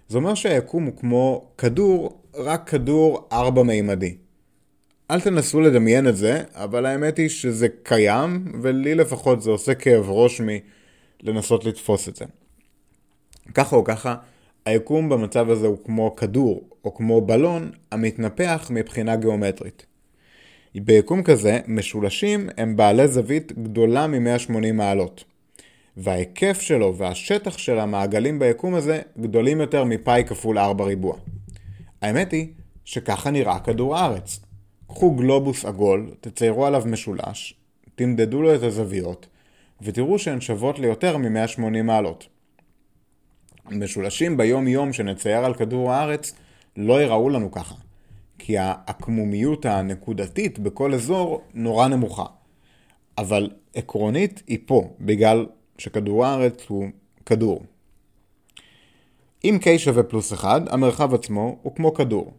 זה 0.07 0.17
אומר 0.17 0.33
שהיקום 0.33 0.83
הוא 0.83 0.97
כמו 0.97 1.51
כדור, 1.57 2.21
רק 2.35 2.69
כדור 2.69 3.27
ארבע 3.31 3.63
מימדי. 3.63 4.17
אל 5.11 5.21
תנסו 5.21 5.61
לדמיין 5.61 6.07
את 6.07 6.17
זה, 6.17 6.43
אבל 6.53 6.85
האמת 6.85 7.17
היא 7.17 7.29
שזה 7.29 7.67
קיים, 7.83 8.45
ולי 8.61 8.95
לפחות 8.95 9.41
זה 9.41 9.51
עושה 9.51 9.73
כאב 9.73 10.09
ראש 10.09 10.41
מלנסות 11.23 11.65
לתפוס 11.65 12.09
את 12.09 12.15
זה. 12.15 12.25
ככה 13.53 13.75
או 13.75 13.83
ככה, 13.83 14.15
היקום 14.65 15.09
במצב 15.09 15.49
הזה 15.49 15.67
הוא 15.67 15.77
כמו 15.85 16.15
כדור, 16.15 16.69
או 16.83 16.95
כמו 16.95 17.21
בלון, 17.21 17.71
המתנפח 17.91 18.71
מבחינה 18.73 19.15
גיאומטרית. 19.15 19.85
ביקום 20.75 21.23
כזה, 21.23 21.59
משולשים 21.67 22.49
הם 22.57 22.75
בעלי 22.75 23.07
זווית 23.07 23.51
גדולה 23.63 24.07
מ-180 24.07 24.71
מעלות. 24.73 25.23
וההיקף 25.97 26.61
שלו 26.61 26.95
והשטח 26.97 27.57
של 27.57 27.79
המעגלים 27.79 28.39
ביקום 28.39 28.75
הזה 28.75 29.01
גדולים 29.19 29.59
יותר 29.59 29.83
מפאי 29.83 30.23
כפול 30.27 30.57
4 30.57 30.85
ריבוע. 30.85 31.15
האמת 32.01 32.31
היא 32.31 32.47
שככה 32.85 33.31
נראה 33.31 33.59
כדור 33.59 33.97
הארץ. 33.97 34.39
קחו 34.89 35.11
גלובוס 35.15 35.65
עגול, 35.65 36.11
תציירו 36.21 36.65
עליו 36.65 36.83
משולש, 36.85 37.53
תמדדו 37.95 38.41
לו 38.41 38.55
את 38.55 38.63
הזוויות, 38.63 39.27
ותראו 39.81 40.19
שהן 40.19 40.41
שוות 40.41 40.79
ליותר 40.79 41.17
מ-180 41.17 41.81
מעלות. 41.83 42.27
משולשים 43.71 44.37
ביום 44.37 44.67
יום 44.67 44.93
שנצייר 44.93 45.45
על 45.45 45.53
כדור 45.53 45.91
הארץ 45.91 46.33
לא 46.77 47.01
יראו 47.01 47.29
לנו 47.29 47.51
ככה, 47.51 47.75
כי 48.39 48.57
העקמומיות 48.57 49.65
הנקודתית 49.65 50.59
בכל 50.59 50.93
אזור 50.93 51.41
נורא 51.53 51.87
נמוכה. 51.87 52.25
אבל 53.17 53.49
עקרונית 53.73 54.43
היא 54.47 54.59
פה, 54.65 54.93
בגלל 54.99 55.45
שכדור 55.77 56.25
הארץ 56.25 56.65
הוא 56.67 56.87
כדור. 57.25 57.63
אם 59.43 59.57
K 59.61 59.77
שווה 59.77 60.03
פלוס 60.03 60.33
1, 60.33 60.61
המרחב 60.73 61.13
עצמו 61.13 61.57
הוא 61.61 61.75
כמו 61.75 61.93
כדור. 61.93 62.33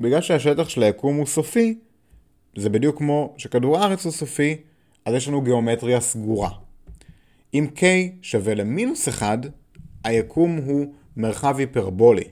בגלל 0.00 0.20
שהשטח 0.20 0.68
של 0.68 0.82
היקום 0.82 1.16
הוא 1.16 1.26
סופי, 1.26 1.78
זה 2.56 2.70
בדיוק 2.70 2.98
כמו 2.98 3.34
שכדור 3.36 3.78
הארץ 3.78 4.04
הוא 4.04 4.12
סופי, 4.12 4.56
אז 5.04 5.14
יש 5.14 5.28
לנו 5.28 5.42
גיאומטריה 5.42 6.00
סגורה. 6.00 6.50
אם 7.54 7.66
K 7.76 7.80
שווה 8.22 8.54
למינוס 8.54 9.08
1, 9.08 9.38
היקום 10.04 10.56
הוא 10.56 10.92
מרחב 11.16 11.58
היפרבולי. 11.58 12.24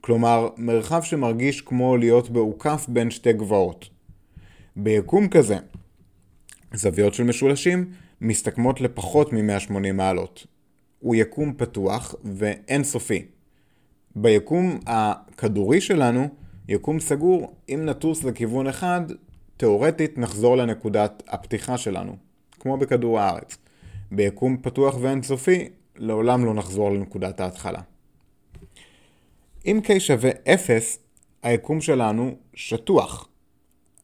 כלומר, 0.00 0.48
מרחב 0.56 1.02
שמרגיש 1.02 1.60
כמו 1.60 1.96
להיות 1.96 2.30
בעוקף 2.30 2.86
בין 2.88 3.10
שתי 3.10 3.32
גבעות. 3.32 3.88
ביקום 4.76 5.28
כזה, 5.28 5.56
זוויות 6.74 7.14
של 7.14 7.24
משולשים 7.24 7.90
מסתכמות 8.20 8.80
לפחות 8.80 9.32
מ-180 9.32 9.92
מעלות. 9.92 10.46
הוא 10.98 11.14
יקום 11.14 11.54
פתוח 11.56 12.14
ואינסופי. 12.24 13.24
ביקום 14.16 14.78
הכדורי 14.86 15.80
שלנו, 15.80 16.28
יקום 16.68 17.00
סגור, 17.00 17.52
אם 17.68 17.82
נטוס 17.84 18.24
לכיוון 18.24 18.66
אחד, 18.66 19.00
תאורטית 19.56 20.18
נחזור 20.18 20.56
לנקודת 20.56 21.22
הפתיחה 21.28 21.78
שלנו, 21.78 22.16
כמו 22.60 22.76
בכדור 22.76 23.20
הארץ. 23.20 23.56
ביקום 24.12 24.56
פתוח 24.62 24.96
ואינסופי, 25.00 25.68
לעולם 25.96 26.44
לא 26.44 26.54
נחזור 26.54 26.90
לנקודת 26.90 27.40
ההתחלה. 27.40 27.80
אם 29.66 29.80
K 29.84 30.00
שווה 30.00 30.30
0, 30.54 30.98
היקום 31.42 31.80
שלנו 31.80 32.36
שטוח. 32.54 33.28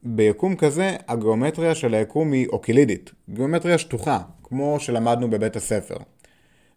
ביקום 0.02 0.56
כזה, 0.56 0.96
הגיאומטריה 1.08 1.74
של 1.74 1.94
היקום 1.94 2.32
היא 2.32 2.46
אוקילידית, 2.48 3.10
גיאומטריה 3.30 3.78
שטוחה, 3.78 4.18
כמו 4.42 4.80
שלמדנו 4.80 5.30
בבית 5.30 5.56
הספר. 5.56 5.96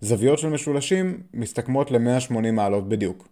זוויות 0.02 0.40
של 0.40 0.50
משולשים 0.50 1.22
מסתכמות 1.34 1.92
ל-180 1.92 2.52
מעלות 2.52 2.90
בדיוק. 2.90 3.28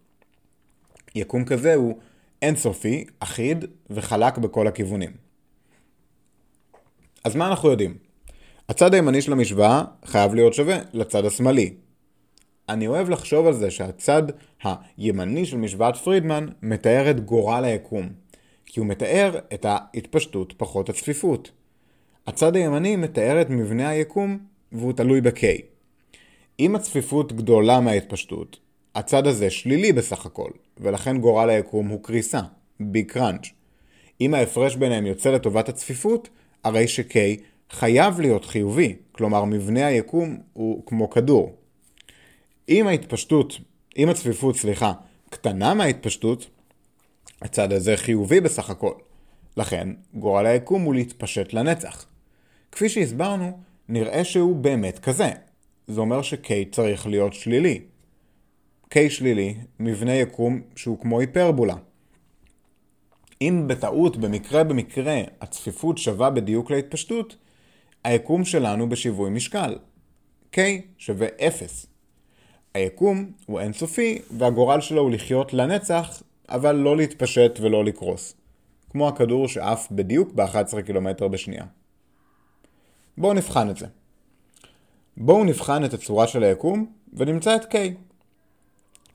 יקום 1.14 1.44
כזה 1.44 1.74
הוא 1.74 1.98
אינסופי, 2.44 3.04
אחיד 3.20 3.64
וחלק 3.90 4.38
בכל 4.38 4.66
הכיוונים. 4.66 5.10
אז 7.24 7.36
מה 7.36 7.48
אנחנו 7.48 7.70
יודעים? 7.70 7.98
הצד 8.68 8.94
הימני 8.94 9.22
של 9.22 9.32
המשוואה 9.32 9.84
חייב 10.04 10.34
להיות 10.34 10.54
שווה 10.54 10.78
לצד 10.92 11.24
השמאלי. 11.24 11.74
אני 12.68 12.86
אוהב 12.86 13.08
לחשוב 13.08 13.46
על 13.46 13.52
זה 13.52 13.70
שהצד 13.70 14.22
הימני 14.96 15.46
של 15.46 15.56
משוואת 15.56 15.96
פרידמן 15.96 16.46
מתאר 16.62 17.10
את 17.10 17.20
גורל 17.20 17.64
היקום. 17.64 18.08
כי 18.66 18.80
הוא 18.80 18.86
מתאר 18.86 19.38
את 19.54 19.64
ההתפשטות 19.68 20.54
פחות 20.56 20.88
הצפיפות. 20.88 21.50
הצד 22.26 22.56
הימני 22.56 22.96
מתאר 22.96 23.40
את 23.40 23.50
מבנה 23.50 23.88
היקום 23.88 24.38
והוא 24.72 24.92
תלוי 24.92 25.20
ב-K. 25.20 25.42
אם 26.60 26.76
הצפיפות 26.76 27.32
גדולה 27.32 27.80
מההתפשטות, 27.80 28.58
הצד 28.94 29.26
הזה 29.26 29.50
שלילי 29.50 29.92
בסך 29.92 30.26
הכל, 30.26 30.50
ולכן 30.78 31.18
גורל 31.18 31.50
היקום 31.50 31.88
הוא 31.88 32.02
קריסה, 32.02 32.40
ביג 32.80 33.06
קראנץ'. 33.06 33.50
אם 34.20 34.34
ההפרש 34.34 34.76
ביניהם 34.76 35.06
יוצא 35.06 35.30
לטובת 35.30 35.68
הצפיפות, 35.68 36.28
הרי 36.64 36.88
ש-K 36.88 37.14
חייב 37.70 38.20
להיות 38.20 38.44
חיובי, 38.44 38.96
כלומר 39.12 39.44
מבנה 39.44 39.86
היקום 39.86 40.38
הוא 40.52 40.82
כמו 40.86 41.10
כדור. 41.10 41.56
אם 42.68 42.86
ההתפשטות, 42.86 43.58
אם 43.98 44.08
הצפיפות, 44.08 44.56
סליחה, 44.56 44.92
קטנה 45.30 45.74
מההתפשטות, 45.74 46.46
הצד 47.42 47.72
הזה 47.72 47.96
חיובי 47.96 48.40
בסך 48.40 48.70
הכל. 48.70 48.92
לכן, 49.56 49.88
גורל 50.14 50.46
היקום 50.46 50.82
הוא 50.82 50.94
להתפשט 50.94 51.52
לנצח. 51.52 52.06
כפי 52.72 52.88
שהסברנו, 52.88 53.58
נראה 53.88 54.24
שהוא 54.24 54.56
באמת 54.56 54.98
כזה. 54.98 55.30
זה 55.88 56.00
אומר 56.00 56.22
ש-K 56.22 56.48
צריך 56.72 57.06
להיות 57.06 57.34
שלילי. 57.34 57.80
K 58.94 59.10
שלילי, 59.10 59.54
מבנה 59.80 60.14
יקום 60.14 60.60
שהוא 60.76 60.98
כמו 60.98 61.20
היפרבולה. 61.20 61.74
אם 63.40 63.64
בטעות, 63.66 64.16
במקרה 64.16 64.64
במקרה, 64.64 65.20
הצפיפות 65.40 65.98
שווה 65.98 66.30
בדיוק 66.30 66.70
להתפשטות, 66.70 67.36
היקום 68.04 68.44
שלנו 68.44 68.88
בשיווי 68.88 69.30
משקל. 69.30 69.76
K 70.52 70.58
שווה 70.98 71.26
0. 71.48 71.86
היקום 72.74 73.32
הוא 73.46 73.60
אינסופי, 73.60 74.18
והגורל 74.30 74.80
שלו 74.80 75.02
הוא 75.02 75.10
לחיות 75.10 75.52
לנצח, 75.52 76.22
אבל 76.48 76.76
לא 76.76 76.96
להתפשט 76.96 77.58
ולא 77.60 77.84
לקרוס. 77.84 78.34
כמו 78.90 79.08
הכדור 79.08 79.48
שעף 79.48 79.88
בדיוק 79.90 80.32
ב-11 80.32 80.82
קילומטר 80.82 81.28
בשנייה. 81.28 81.64
בואו 83.18 83.32
נבחן 83.32 83.70
את 83.70 83.76
זה. 83.76 83.86
בואו 85.16 85.44
נבחן 85.44 85.84
את 85.84 85.94
הצורה 85.94 86.26
של 86.26 86.42
היקום 86.42 86.92
ונמצא 87.12 87.56
את 87.56 87.74
K. 87.74 87.76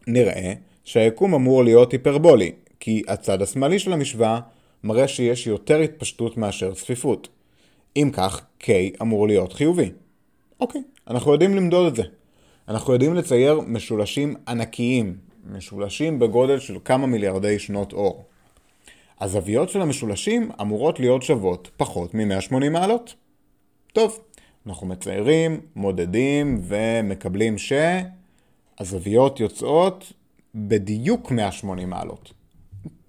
נראה 0.08 0.54
שהיקום 0.84 1.34
אמור 1.34 1.64
להיות 1.64 1.92
היפרבולי, 1.92 2.52
כי 2.80 3.04
הצד 3.08 3.42
השמאלי 3.42 3.80
של 3.80 3.94
המשוואה 3.94 4.40
מראה 4.84 5.08
שיש 5.08 5.48
יותר 5.48 5.80
התפשטות 5.80 6.38
מאשר 6.38 6.74
צפיפות. 6.74 7.28
אם 7.96 8.10
כך, 8.14 8.42
K 8.64 8.68
אמור 9.02 9.28
להיות 9.28 9.54
חיובי. 9.54 9.92
אוקיי, 10.60 10.82
אנחנו 11.08 11.32
יודעים 11.32 11.56
למדוד 11.56 11.88
את 11.88 11.96
זה. 11.96 12.04
אנחנו 12.68 12.94
יודעים 12.94 13.14
לצייר 13.14 13.62
משולשים 13.68 14.36
ענקיים, 14.48 15.18
משולשים 15.52 16.20
בגודל 16.20 16.60
של 16.60 16.78
כמה 16.86 17.08
מיליארדי 17.08 17.60
שנות 17.60 17.94
אור. 17.94 18.26
הזוויות 19.22 19.70
של 19.70 19.82
המשולשים 19.82 20.52
אמורות 20.62 21.00
להיות 21.00 21.24
שוות 21.24 21.70
פחות 21.78 22.14
מ-180 22.14 22.70
מעלות. 22.70 23.16
טוב, 23.94 24.20
אנחנו 24.68 24.88
מציירים, 24.88 25.62
מודדים 25.76 26.62
ומקבלים 26.64 27.58
שהזוויות 28.80 29.40
יוצאות 29.40 30.14
בדיוק 30.56 31.32
180 31.32 31.90
מעלות. 31.90 32.34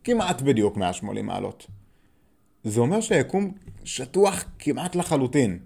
כמעט 0.05 0.43
בדיוק 0.43 0.77
180 0.77 1.27
מעלות. 1.27 1.67
זה 2.65 2.81
אומר 2.81 3.01
שהיקום 3.01 3.53
שטוח 3.85 4.45
כמעט 4.59 4.97
לחלוטין. 4.97 5.59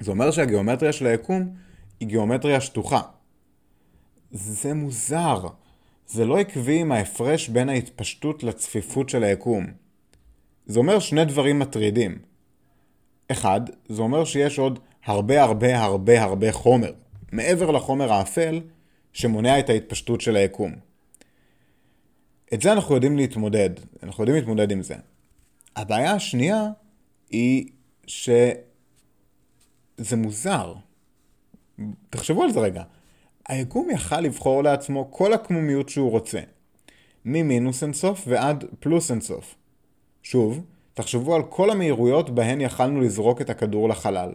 זה 0.00 0.10
אומר 0.10 0.30
שהגיאומטריה 0.30 0.92
של 0.92 1.06
היקום 1.06 1.54
היא 2.00 2.08
גיאומטריה 2.08 2.60
שטוחה. 2.60 3.00
זה 4.30 4.74
מוזר. 4.74 5.46
זה 6.06 6.24
לא 6.24 6.38
עקבי 6.38 6.80
עם 6.80 6.92
ההפרש 6.92 7.48
בין 7.48 7.68
ההתפשטות 7.68 8.42
לצפיפות 8.42 9.08
של 9.08 9.24
היקום. 9.24 9.66
זה 10.66 10.78
אומר 10.78 10.98
שני 10.98 11.24
דברים 11.24 11.58
מטרידים. 11.58 12.18
אחד, 13.28 13.60
זה 13.88 14.02
אומר 14.02 14.24
שיש 14.24 14.58
עוד 14.58 14.78
הרבה 15.04 15.42
הרבה 15.42 15.82
הרבה 15.82 16.22
הרבה 16.22 16.52
חומר, 16.52 16.92
מעבר 17.32 17.70
לחומר 17.70 18.12
האפל, 18.12 18.60
שמונע 19.12 19.58
את 19.58 19.70
ההתפשטות 19.70 20.20
של 20.20 20.36
היקום. 20.36 20.72
את 22.54 22.62
זה 22.62 22.72
אנחנו 22.72 22.94
יודעים 22.94 23.16
להתמודד, 23.16 23.70
אנחנו 24.02 24.22
יודעים 24.22 24.38
להתמודד 24.38 24.70
עם 24.70 24.82
זה. 24.82 24.94
הבעיה 25.76 26.12
השנייה 26.12 26.68
היא 27.30 27.68
שזה 28.06 28.56
מוזר. 30.16 30.74
תחשבו 32.10 32.42
על 32.42 32.50
זה 32.52 32.60
רגע. 32.60 32.82
היקום 33.48 33.90
יכל 33.90 34.20
לבחור 34.20 34.62
לעצמו 34.62 35.10
כל 35.10 35.32
עקמומיות 35.32 35.88
שהוא 35.88 36.10
רוצה. 36.10 36.40
ממינוס 37.24 37.82
אינסוף 37.82 38.24
ועד 38.26 38.64
פלוס 38.80 39.10
אינסוף. 39.10 39.54
שוב, 40.22 40.64
תחשבו 40.94 41.34
על 41.34 41.42
כל 41.42 41.70
המהירויות 41.70 42.30
בהן 42.30 42.60
יכלנו 42.60 43.00
לזרוק 43.00 43.40
את 43.40 43.50
הכדור 43.50 43.88
לחלל. 43.88 44.32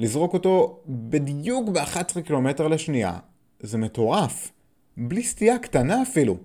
לזרוק 0.00 0.34
אותו 0.34 0.80
בדיוק 0.86 1.68
ב-11 1.68 2.20
קילומטר 2.20 2.68
לשנייה. 2.68 3.18
זה 3.60 3.78
מטורף. 3.78 4.52
בלי 4.96 5.22
סטייה 5.22 5.58
קטנה 5.58 6.02
אפילו. 6.02 6.36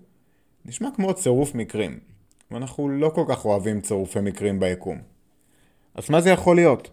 נשמע 0.65 0.89
כמו 0.95 1.13
צירוף 1.13 1.55
מקרים, 1.55 1.99
ואנחנו 2.51 2.89
לא 2.89 3.09
כל 3.15 3.25
כך 3.29 3.45
אוהבים 3.45 3.81
צירופי 3.81 4.19
מקרים 4.19 4.59
ביקום. 4.59 4.97
אז 5.95 6.09
מה 6.09 6.21
זה 6.21 6.29
יכול 6.29 6.55
להיות? 6.55 6.91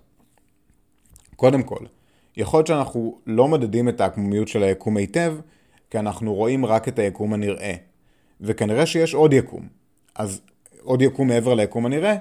קודם 1.37 1.63
כל, 1.63 1.85
יכול 2.37 2.59
להיות 2.59 2.67
שאנחנו 2.67 3.19
לא 3.27 3.49
מדדים 3.49 3.89
את 3.89 4.01
העקמומיות 4.01 4.49
של 4.49 4.63
היקום 4.63 4.97
היטב, 4.97 5.37
כי 5.91 5.99
אנחנו 5.99 6.35
רואים 6.35 6.67
רק 6.67 6.89
את 6.89 6.99
היקום 6.99 7.33
הנראה. 7.33 7.75
וכנראה 8.41 8.87
שיש 8.87 9.15
עוד 9.15 9.33
יקום. 9.33 9.69
אז 10.15 10.41
עוד 10.83 11.03
יקום 11.03 11.29
מעבר 11.29 11.55
ליקום 11.55 11.87
הנראה, 11.87 12.17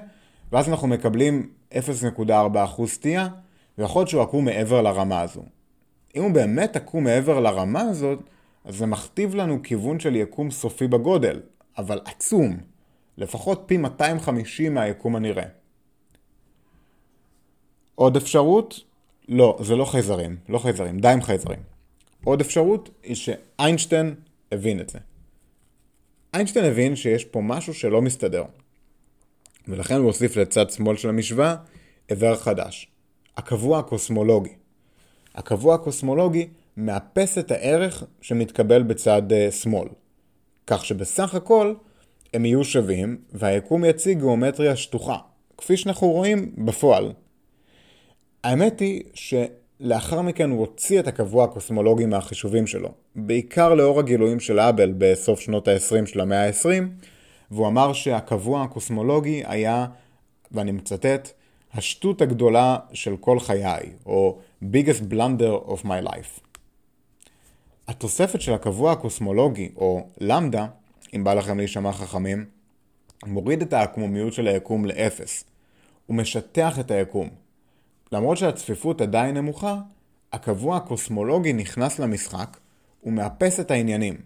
ואז 0.52 0.68
אנחנו 0.68 0.88
מקבלים 0.88 1.50
0.4% 1.72 2.86
סטייה, 2.86 3.28
ויכול 3.78 4.00
להיות 4.00 4.08
שהוא 4.08 4.22
עקום 4.22 4.44
מעבר 4.44 4.82
לרמה 4.82 5.20
הזו. 5.20 5.42
אם 6.16 6.22
הוא 6.22 6.30
באמת 6.30 6.76
עקום 6.76 7.04
מעבר 7.04 7.40
לרמה 7.40 7.80
הזאת, 7.80 8.18
אז 8.64 8.76
זה 8.76 8.86
מכתיב 8.86 9.34
לנו 9.34 9.62
כיוון 9.62 10.00
של 10.00 10.16
יקום 10.16 10.50
סופי 10.50 10.88
בגודל, 10.88 11.40
אבל 11.78 12.00
עצום. 12.04 12.56
לפחות 13.18 13.62
פי 13.66 13.76
250 13.76 14.74
מהיקום 14.74 15.16
הנראה. 15.16 15.46
עוד 17.94 18.16
אפשרות 18.16 18.80
לא, 19.28 19.58
זה 19.62 19.76
לא 19.76 19.84
חייזרים, 19.84 20.36
לא 20.48 20.58
חייזרים, 20.58 20.98
די 21.00 21.08
עם 21.08 21.22
חייזרים. 21.22 21.60
עוד 22.24 22.40
אפשרות 22.40 22.90
היא 23.02 23.14
שאיינשטיין 23.14 24.14
הבין 24.52 24.80
את 24.80 24.88
זה. 24.88 24.98
איינשטיין 26.34 26.64
הבין 26.64 26.96
שיש 26.96 27.24
פה 27.24 27.40
משהו 27.40 27.74
שלא 27.74 28.02
מסתדר. 28.02 28.44
ולכן 29.68 29.94
הוא 29.94 30.06
הוסיף 30.06 30.36
לצד 30.36 30.70
שמאל 30.70 30.96
של 30.96 31.08
המשוואה 31.08 31.56
איבר 32.10 32.36
חדש, 32.36 32.91
הקבוע 33.36 33.78
הקוסמולוגי. 33.78 34.54
הקבוע 35.34 35.74
הקוסמולוגי 35.74 36.48
מאפס 36.76 37.38
את 37.38 37.50
הערך 37.50 38.04
שמתקבל 38.20 38.82
בצד 38.82 39.22
uh, 39.32 39.52
שמאל, 39.52 39.88
כך 40.66 40.84
שבסך 40.84 41.34
הכל 41.34 41.74
הם 42.34 42.44
יהיו 42.44 42.64
שווים 42.64 43.18
והיקום 43.32 43.84
יציג 43.84 44.18
גיאומטריה 44.18 44.76
שטוחה, 44.76 45.16
כפי 45.58 45.76
שאנחנו 45.76 46.08
רואים 46.08 46.54
בפועל. 46.58 47.12
האמת 48.44 48.80
היא 48.80 49.02
שלאחר 49.14 50.22
מכן 50.22 50.50
הוא 50.50 50.60
הוציא 50.60 51.00
את 51.00 51.08
הקבוע 51.08 51.44
הקוסמולוגי 51.44 52.06
מהחישובים 52.06 52.66
שלו, 52.66 52.88
בעיקר 53.16 53.74
לאור 53.74 53.98
הגילויים 53.98 54.40
של 54.40 54.58
האבל 54.58 54.92
בסוף 54.98 55.40
שנות 55.40 55.68
ה-20 55.68 56.06
של 56.06 56.20
המאה 56.20 56.46
ה-20, 56.46 56.82
והוא 57.50 57.66
אמר 57.66 57.92
שהקבוע 57.92 58.62
הקוסמולוגי 58.62 59.42
היה, 59.46 59.86
ואני 60.52 60.72
מצטט, 60.72 61.32
השטות 61.74 62.22
הגדולה 62.22 62.78
של 62.92 63.16
כל 63.16 63.40
חיי, 63.40 63.92
או 64.06 64.38
biggest 64.62 65.12
blunder 65.12 65.68
of 65.68 65.84
my 65.84 66.06
life. 66.06 66.40
התוספת 67.88 68.40
של 68.40 68.52
הקבוע 68.52 68.92
הקוסמולוגי, 68.92 69.72
או 69.76 70.06
למדה, 70.20 70.66
אם 71.16 71.24
בא 71.24 71.34
לכם 71.34 71.58
להישמע 71.58 71.92
חכמים, 71.92 72.44
מוריד 73.26 73.62
את 73.62 73.72
העקמומיות 73.72 74.32
של 74.32 74.46
היקום 74.46 74.84
לאפס. 74.84 75.44
הוא 76.06 76.16
משטח 76.16 76.78
את 76.80 76.90
היקום. 76.90 77.28
למרות 78.12 78.38
שהצפיפות 78.38 79.00
עדיין 79.00 79.36
נמוכה, 79.36 79.80
הקבוע 80.32 80.76
הקוסמולוגי 80.76 81.52
נכנס 81.52 81.98
למשחק 81.98 82.56
ומאפס 83.04 83.60
את 83.60 83.70
העניינים. 83.70 84.20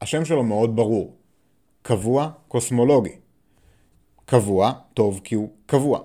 השם 0.00 0.24
שלו 0.24 0.44
מאוד 0.44 0.76
ברור. 0.76 1.14
קבוע 1.82 2.30
קוסמולוגי. 2.48 3.16
קבוע, 4.24 4.72
טוב 4.94 5.20
כי 5.24 5.34
הוא 5.34 5.50
קבוע. 5.66 6.00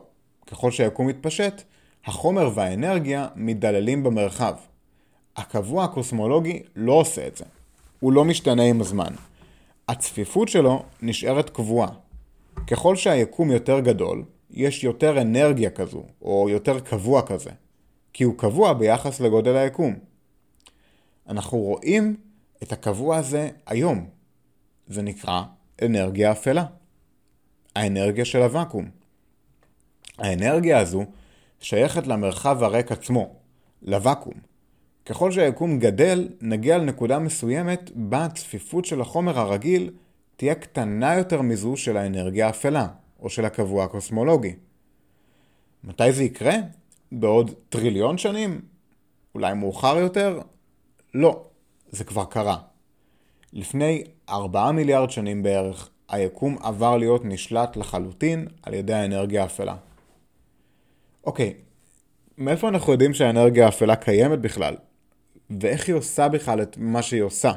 ככל 0.54 0.72
שהיקום 0.72 1.08
מתפשט, 1.08 1.62
החומר 2.06 2.50
והאנרגיה 2.56 3.28
מדללים 3.36 4.04
במרחב. 4.04 4.56
הקבוע 5.36 5.84
הקוסמולוגי 5.84 6.64
לא 6.76 6.94
עושה 6.94 7.28
את 7.28 7.38
זה. 7.38 7.46
הוא 8.00 8.14
לא 8.14 8.26
משתנה 8.26 8.64
עם 8.64 8.82
הזמן. 8.82 9.14
הצפיפות 9.88 10.48
שלו 10.48 10.84
נשארת 11.02 11.50
קבועה. 11.50 11.90
ככל 12.68 12.96
שהיקום 12.96 13.52
יותר 13.52 13.80
גדול, 13.80 14.24
יש 14.52 14.84
יותר 14.84 15.22
אנרגיה 15.22 15.70
כזו, 15.70 16.04
או 16.22 16.50
יותר 16.50 16.80
קבוע 16.80 17.22
כזה, 17.22 17.52
כי 18.14 18.24
הוא 18.24 18.38
קבוע 18.38 18.74
ביחס 18.74 19.20
לגודל 19.20 19.56
היקום. 19.56 19.96
אנחנו 21.30 21.58
רואים 21.58 22.16
את 22.64 22.72
הקבוע 22.72 23.18
הזה 23.18 23.50
היום. 23.66 24.06
זה 24.88 25.02
נקרא 25.02 25.44
אנרגיה 25.82 26.32
אפלה. 26.32 26.66
האנרגיה 27.76 28.26
של 28.26 28.42
הוואקום. 28.42 29.03
האנרגיה 30.18 30.80
הזו 30.80 31.06
שייכת 31.60 32.08
למרחב 32.08 32.64
הריק 32.64 32.92
עצמו, 32.92 33.36
לוואקום. 33.82 34.34
ככל 35.06 35.32
שהיקום 35.32 35.80
גדל, 35.80 36.30
נגיע 36.42 36.78
לנקודה 36.78 37.20
מסוימת 37.20 37.92
בה 37.96 38.26
הצפיפות 38.26 38.86
של 38.86 39.02
החומר 39.02 39.40
הרגיל 39.40 39.92
תהיה 40.36 40.56
קטנה 40.56 41.16
יותר 41.16 41.42
מזו 41.42 41.78
של 41.78 41.98
האנרגיה 41.98 42.48
האפלה, 42.48 42.88
או 43.20 43.30
של 43.30 43.46
הקבוע 43.46 43.84
הקוסמולוגי. 43.84 44.56
מתי 45.84 46.12
זה 46.12 46.24
יקרה? 46.24 46.56
בעוד 47.12 47.52
טריליון 47.70 48.18
שנים? 48.18 48.62
אולי 49.36 49.54
מאוחר 49.54 49.98
יותר? 49.98 50.40
לא, 51.14 51.44
זה 51.90 52.04
כבר 52.04 52.26
קרה. 52.26 52.58
לפני 53.54 54.04
4 54.30 54.72
מיליארד 54.72 55.12
שנים 55.12 55.44
בערך, 55.44 55.90
היקום 56.10 56.58
עבר 56.62 56.98
להיות 56.98 57.22
נשלט 57.26 57.78
לחלוטין 57.78 58.48
על 58.64 58.74
ידי 58.74 58.94
האנרגיה 58.94 59.44
האפלה. 59.44 59.76
אוקיי, 61.24 61.54
מאיפה 62.38 62.70
אנחנו 62.70 62.92
יודעים 62.92 63.14
שהאנרגיה 63.14 63.66
האפלה 63.66 63.96
קיימת 63.96 64.40
בכלל? 64.40 64.76
ואיך 65.60 65.88
היא 65.88 65.96
עושה 65.96 66.28
בכלל 66.30 66.62
את 66.62 66.78
מה 66.78 67.02
שהיא 67.02 67.22
עושה? 67.22 67.52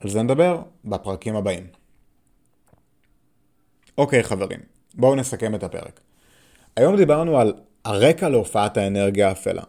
על 0.00 0.10
זה 0.10 0.22
נדבר 0.22 0.62
בפרקים 0.84 1.36
הבאים. 1.36 1.66
אוקיי 3.98 4.22
חברים, 4.22 4.60
בואו 4.94 5.14
נסכם 5.14 5.54
את 5.54 5.62
הפרק. 5.62 6.00
היום 6.76 6.96
דיברנו 6.96 7.38
על 7.38 7.54
הרקע 7.84 8.28
להופעת 8.28 8.76
האנרגיה 8.76 9.28
האפלה. 9.28 9.62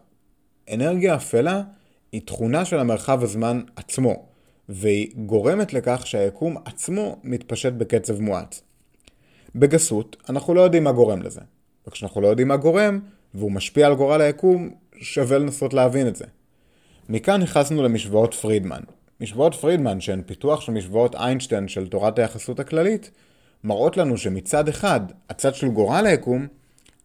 אנרגיה 0.74 1.16
אפלה 1.16 1.61
היא 2.11 2.22
תכונה 2.26 2.66
של 2.66 2.80
המרחב 2.80 3.24
הזמן 3.24 3.61
עצמו, 3.76 4.26
והיא 4.70 5.11
גורמת 5.16 5.74
לכך 5.74 6.07
שהיקום 6.07 6.57
עצמו 6.66 7.20
מתפשט 7.24 7.74
בקצב 7.74 8.22
מואץ. 8.22 8.61
בגסות, 9.55 10.16
אנחנו 10.30 10.53
לא 10.53 10.61
יודעים 10.61 10.84
מה 10.84 10.91
גורם 10.91 11.22
לזה. 11.22 11.41
וכשאנחנו 11.88 12.21
לא 12.21 12.27
יודעים 12.27 12.47
מה 12.47 12.57
גורם, 12.57 12.99
והוא 13.33 13.51
משפיע 13.51 13.88
על 13.88 13.95
גורל 13.95 14.21
היקום, 14.21 14.69
שווה 14.95 15.38
לנסות 15.38 15.73
להבין 15.73 16.07
את 16.07 16.15
זה. 16.15 16.25
מכאן 17.09 17.41
נכנסנו 17.41 17.83
למשוואות 17.83 18.33
פרידמן. 18.33 18.81
משוואות 19.21 19.55
פרידמן, 19.55 20.01
שהן 20.01 20.21
פיתוח 20.25 20.61
של 20.61 20.71
משוואות 20.71 21.15
איינשטיין 21.15 21.67
של 21.67 21.88
תורת 21.88 22.19
היחסות 22.19 22.59
הכללית, 22.59 23.11
מראות 23.63 23.97
לנו 23.97 24.17
שמצד 24.17 24.67
אחד, 24.67 24.99
הצד 25.29 25.55
של 25.55 25.67
גורל 25.67 26.05
היקום, 26.05 26.47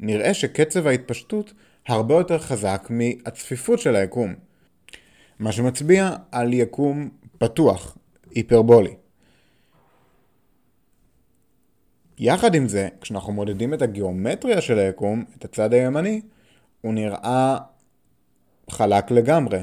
נראה 0.01 0.35
שקצב 0.35 0.87
ההתפשטות 0.87 1.53
הרבה 1.89 2.15
יותר 2.15 2.39
חזק 2.39 2.89
מהצפיפות 2.91 3.79
של 3.79 3.97
היקום. 3.97 4.35
מה 5.39 5.53
שמצביע 5.53 6.11
על 6.33 6.53
יקום 6.53 7.09
פתוח, 7.39 7.97
היפרבולי. 8.35 8.95
יחד 12.23 12.55
עם 12.55 12.69
זה, 12.69 12.89
כשאנחנו 13.01 13.33
מודדים 13.33 13.75
את 13.75 13.83
הגיאומטריה 13.83 14.61
של 14.61 14.79
היקום, 14.79 15.25
את 15.39 15.45
הצד 15.45 15.73
הימני, 15.73 16.21
הוא 16.81 16.95
נראה 16.95 17.59
חלק 18.71 19.11
לגמרי. 19.11 19.59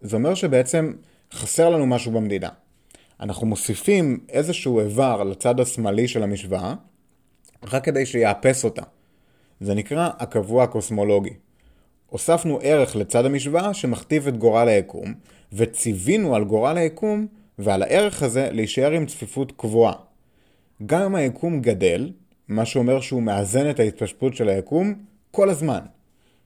זה 0.00 0.16
אומר 0.16 0.34
שבעצם 0.34 0.92
חסר 1.32 1.70
לנו 1.70 1.86
משהו 1.86 2.12
במדידה. 2.12 2.48
אנחנו 3.20 3.46
מוסיפים 3.46 4.20
איזשהו 4.28 4.80
איבר 4.80 5.22
לצד 5.22 5.60
השמאלי 5.60 6.08
של 6.08 6.22
המשוואה, 6.22 6.74
רק 7.62 7.84
כדי 7.84 8.06
שיאפס 8.06 8.64
אותה. 8.64 8.82
זה 9.60 9.74
נקרא 9.74 10.10
הקבוע 10.18 10.64
הקוסמולוגי. 10.64 11.34
הוספנו 12.06 12.58
ערך 12.62 12.96
לצד 12.96 13.24
המשוואה 13.26 13.74
שמכתיב 13.74 14.28
את 14.28 14.36
גורל 14.36 14.68
היקום, 14.68 15.14
וציווינו 15.52 16.36
על 16.36 16.44
גורל 16.44 16.78
היקום 16.78 17.26
ועל 17.58 17.82
הערך 17.82 18.22
הזה 18.22 18.48
להישאר 18.52 18.90
עם 18.90 19.06
צפיפות 19.06 19.52
קבועה. 19.56 20.11
גם 20.86 21.02
אם 21.02 21.14
היקום 21.14 21.60
גדל, 21.60 22.12
מה 22.48 22.64
שאומר 22.64 23.00
שהוא 23.00 23.22
מאזן 23.22 23.70
את 23.70 23.80
ההתפשטות 23.80 24.34
של 24.34 24.48
היקום 24.48 24.94
כל 25.30 25.50
הזמן. 25.50 25.80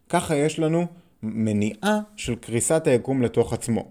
ככה 0.08 0.36
יש 0.36 0.58
לנו 0.58 0.86
מניעה 1.22 2.00
של 2.16 2.34
קריסת 2.34 2.86
היקום 2.86 3.22
לתוך 3.22 3.52
עצמו. 3.52 3.88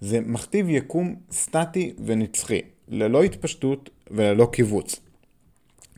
זה 0.00 0.20
מכתיב 0.20 0.68
יקום 0.68 1.14
סטטי 1.30 1.92
ונצחי, 2.04 2.60
ללא 2.88 3.22
התפשטות 3.22 3.90
וללא 4.10 4.48
קיבוץ. 4.52 5.00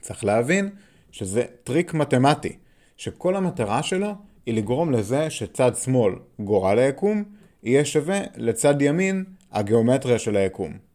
צריך 0.01 0.24
להבין 0.24 0.70
שזה 1.11 1.45
טריק 1.64 1.95
מתמטי, 1.95 2.57
שכל 2.97 3.37
המטרה 3.37 3.83
שלו 3.83 4.11
היא 4.47 4.55
לגרום 4.55 4.93
לזה 4.93 5.30
שצד 5.30 5.72
שמאל, 5.76 6.14
גורל 6.41 6.78
היקום, 6.78 7.24
יהיה 7.62 7.85
שווה 7.85 8.20
לצד 8.37 8.83
ימין, 8.83 9.24
הגיאומטריה 9.53 10.18
של 10.18 10.37
היקום. 10.37 10.91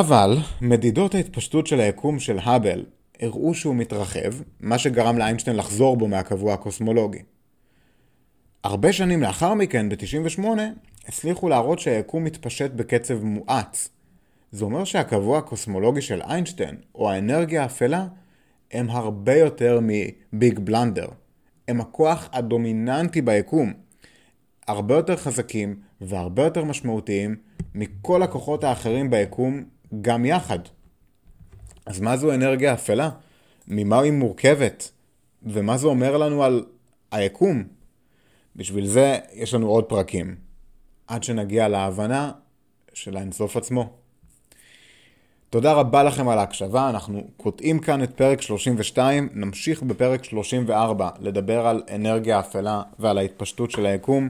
אבל 0.00 0.36
מדידות 0.60 1.14
ההתפשטות 1.14 1.66
של 1.66 1.80
היקום 1.80 2.18
של 2.18 2.38
האבל 2.42 2.84
הראו 3.20 3.54
שהוא 3.54 3.74
מתרחב, 3.74 4.32
מה 4.60 4.78
שגרם 4.78 5.18
לאיינשטיין 5.18 5.56
לחזור 5.56 5.96
בו 5.96 6.08
מהקבוע 6.08 6.54
הקוסמולוגי. 6.54 7.22
הרבה 8.64 8.92
שנים 8.92 9.22
לאחר 9.22 9.54
מכן, 9.54 9.88
ב-98, 9.88 10.44
הצליחו 11.08 11.48
להראות 11.48 11.78
שהיקום 11.78 12.24
מתפשט 12.24 12.70
בקצב 12.70 13.24
מואץ. 13.24 13.88
זה 14.52 14.64
אומר 14.64 14.84
שהקבוע 14.84 15.38
הקוסמולוגי 15.38 16.02
של 16.02 16.22
איינשטיין, 16.22 16.76
או 16.94 17.10
האנרגיה 17.10 17.62
האפלה, 17.62 18.06
הם 18.72 18.90
הרבה 18.90 19.36
יותר 19.36 19.80
מביג 19.82 20.58
בלנדר. 20.58 21.08
הם 21.68 21.80
הכוח 21.80 22.28
הדומיננטי 22.32 23.22
ביקום. 23.22 23.72
הרבה 24.68 24.94
יותר 24.94 25.16
חזקים 25.16 25.76
והרבה 26.00 26.44
יותר 26.44 26.64
משמעותיים 26.64 27.36
מכל 27.74 28.22
הכוחות 28.22 28.64
האחרים 28.64 29.10
ביקום 29.10 29.64
גם 30.00 30.24
יחד. 30.24 30.58
אז 31.86 32.00
מה 32.00 32.16
זו 32.16 32.34
אנרגיה 32.34 32.74
אפלה? 32.74 33.10
ממה 33.68 34.00
היא 34.00 34.12
מורכבת? 34.12 34.90
ומה 35.42 35.76
זה 35.76 35.86
אומר 35.86 36.16
לנו 36.16 36.44
על 36.44 36.64
היקום? 37.10 37.64
בשביל 38.56 38.86
זה 38.86 39.18
יש 39.32 39.54
לנו 39.54 39.68
עוד 39.68 39.84
פרקים. 39.84 40.36
עד 41.06 41.22
שנגיע 41.22 41.68
להבנה 41.68 42.32
של 42.94 43.16
האינסוף 43.16 43.56
עצמו. 43.56 43.92
תודה 45.50 45.72
רבה 45.72 46.02
לכם 46.02 46.28
על 46.28 46.38
ההקשבה, 46.38 46.90
אנחנו 46.90 47.28
קוטעים 47.36 47.78
כאן 47.78 48.02
את 48.02 48.10
פרק 48.16 48.40
32, 48.40 49.28
נמשיך 49.32 49.82
בפרק 49.82 50.24
34 50.24 51.10
לדבר 51.20 51.66
על 51.66 51.82
אנרגיה 51.94 52.40
אפלה 52.40 52.82
ועל 52.98 53.18
ההתפשטות 53.18 53.70
של 53.70 53.86
היקום. 53.86 54.28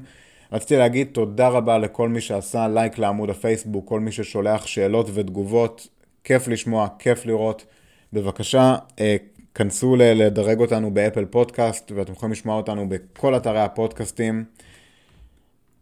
רציתי 0.52 0.76
להגיד 0.76 1.08
תודה 1.12 1.48
רבה 1.48 1.78
לכל 1.78 2.08
מי 2.08 2.20
שעשה 2.20 2.68
לייק 2.68 2.98
לעמוד 2.98 3.30
הפייסבוק, 3.30 3.88
כל 3.88 4.00
מי 4.00 4.12
ששולח 4.12 4.66
שאלות 4.66 5.10
ותגובות, 5.14 5.88
כיף 6.24 6.48
לשמוע, 6.48 6.88
כיף 6.98 7.26
לראות. 7.26 7.66
בבקשה, 8.12 8.76
אה, 9.00 9.16
כנסו 9.54 9.96
לדרג 9.96 10.60
אותנו 10.60 10.94
באפל 10.94 11.24
פודקאסט 11.24 11.92
ואתם 11.92 12.12
יכולים 12.12 12.32
לשמוע 12.32 12.56
אותנו 12.56 12.88
בכל 12.88 13.36
אתרי 13.36 13.60
הפודקאסטים. 13.60 14.44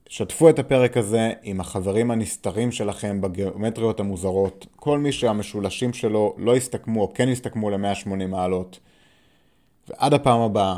שתפו 0.09 0.51
את 0.51 0.59
הפרק 0.59 0.97
הזה 0.97 1.33
עם 1.43 1.61
החברים 1.61 2.11
הנסתרים 2.11 2.73
שלכם 2.73 3.21
בגיאומטריות 3.21 4.01
המוזרות. 4.01 4.67
כל 4.77 4.99
מי 4.99 5.13
שהמשולשים 5.13 5.93
שלו 5.93 6.35
לא 6.39 6.57
הסתכמו 6.57 7.01
או 7.01 7.15
כן 7.15 7.29
הסתכמו 7.29 7.71
ל-180 7.71 8.27
מעלות. 8.29 8.79
ועד 9.89 10.15
הפעם 10.15 10.41
הבאה, 10.41 10.77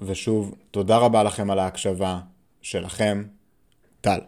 ושוב, 0.00 0.54
תודה 0.70 0.96
רבה 0.96 1.22
לכם 1.22 1.50
על 1.50 1.58
ההקשבה 1.58 2.20
שלכם, 2.62 3.24
טל. 4.00 4.20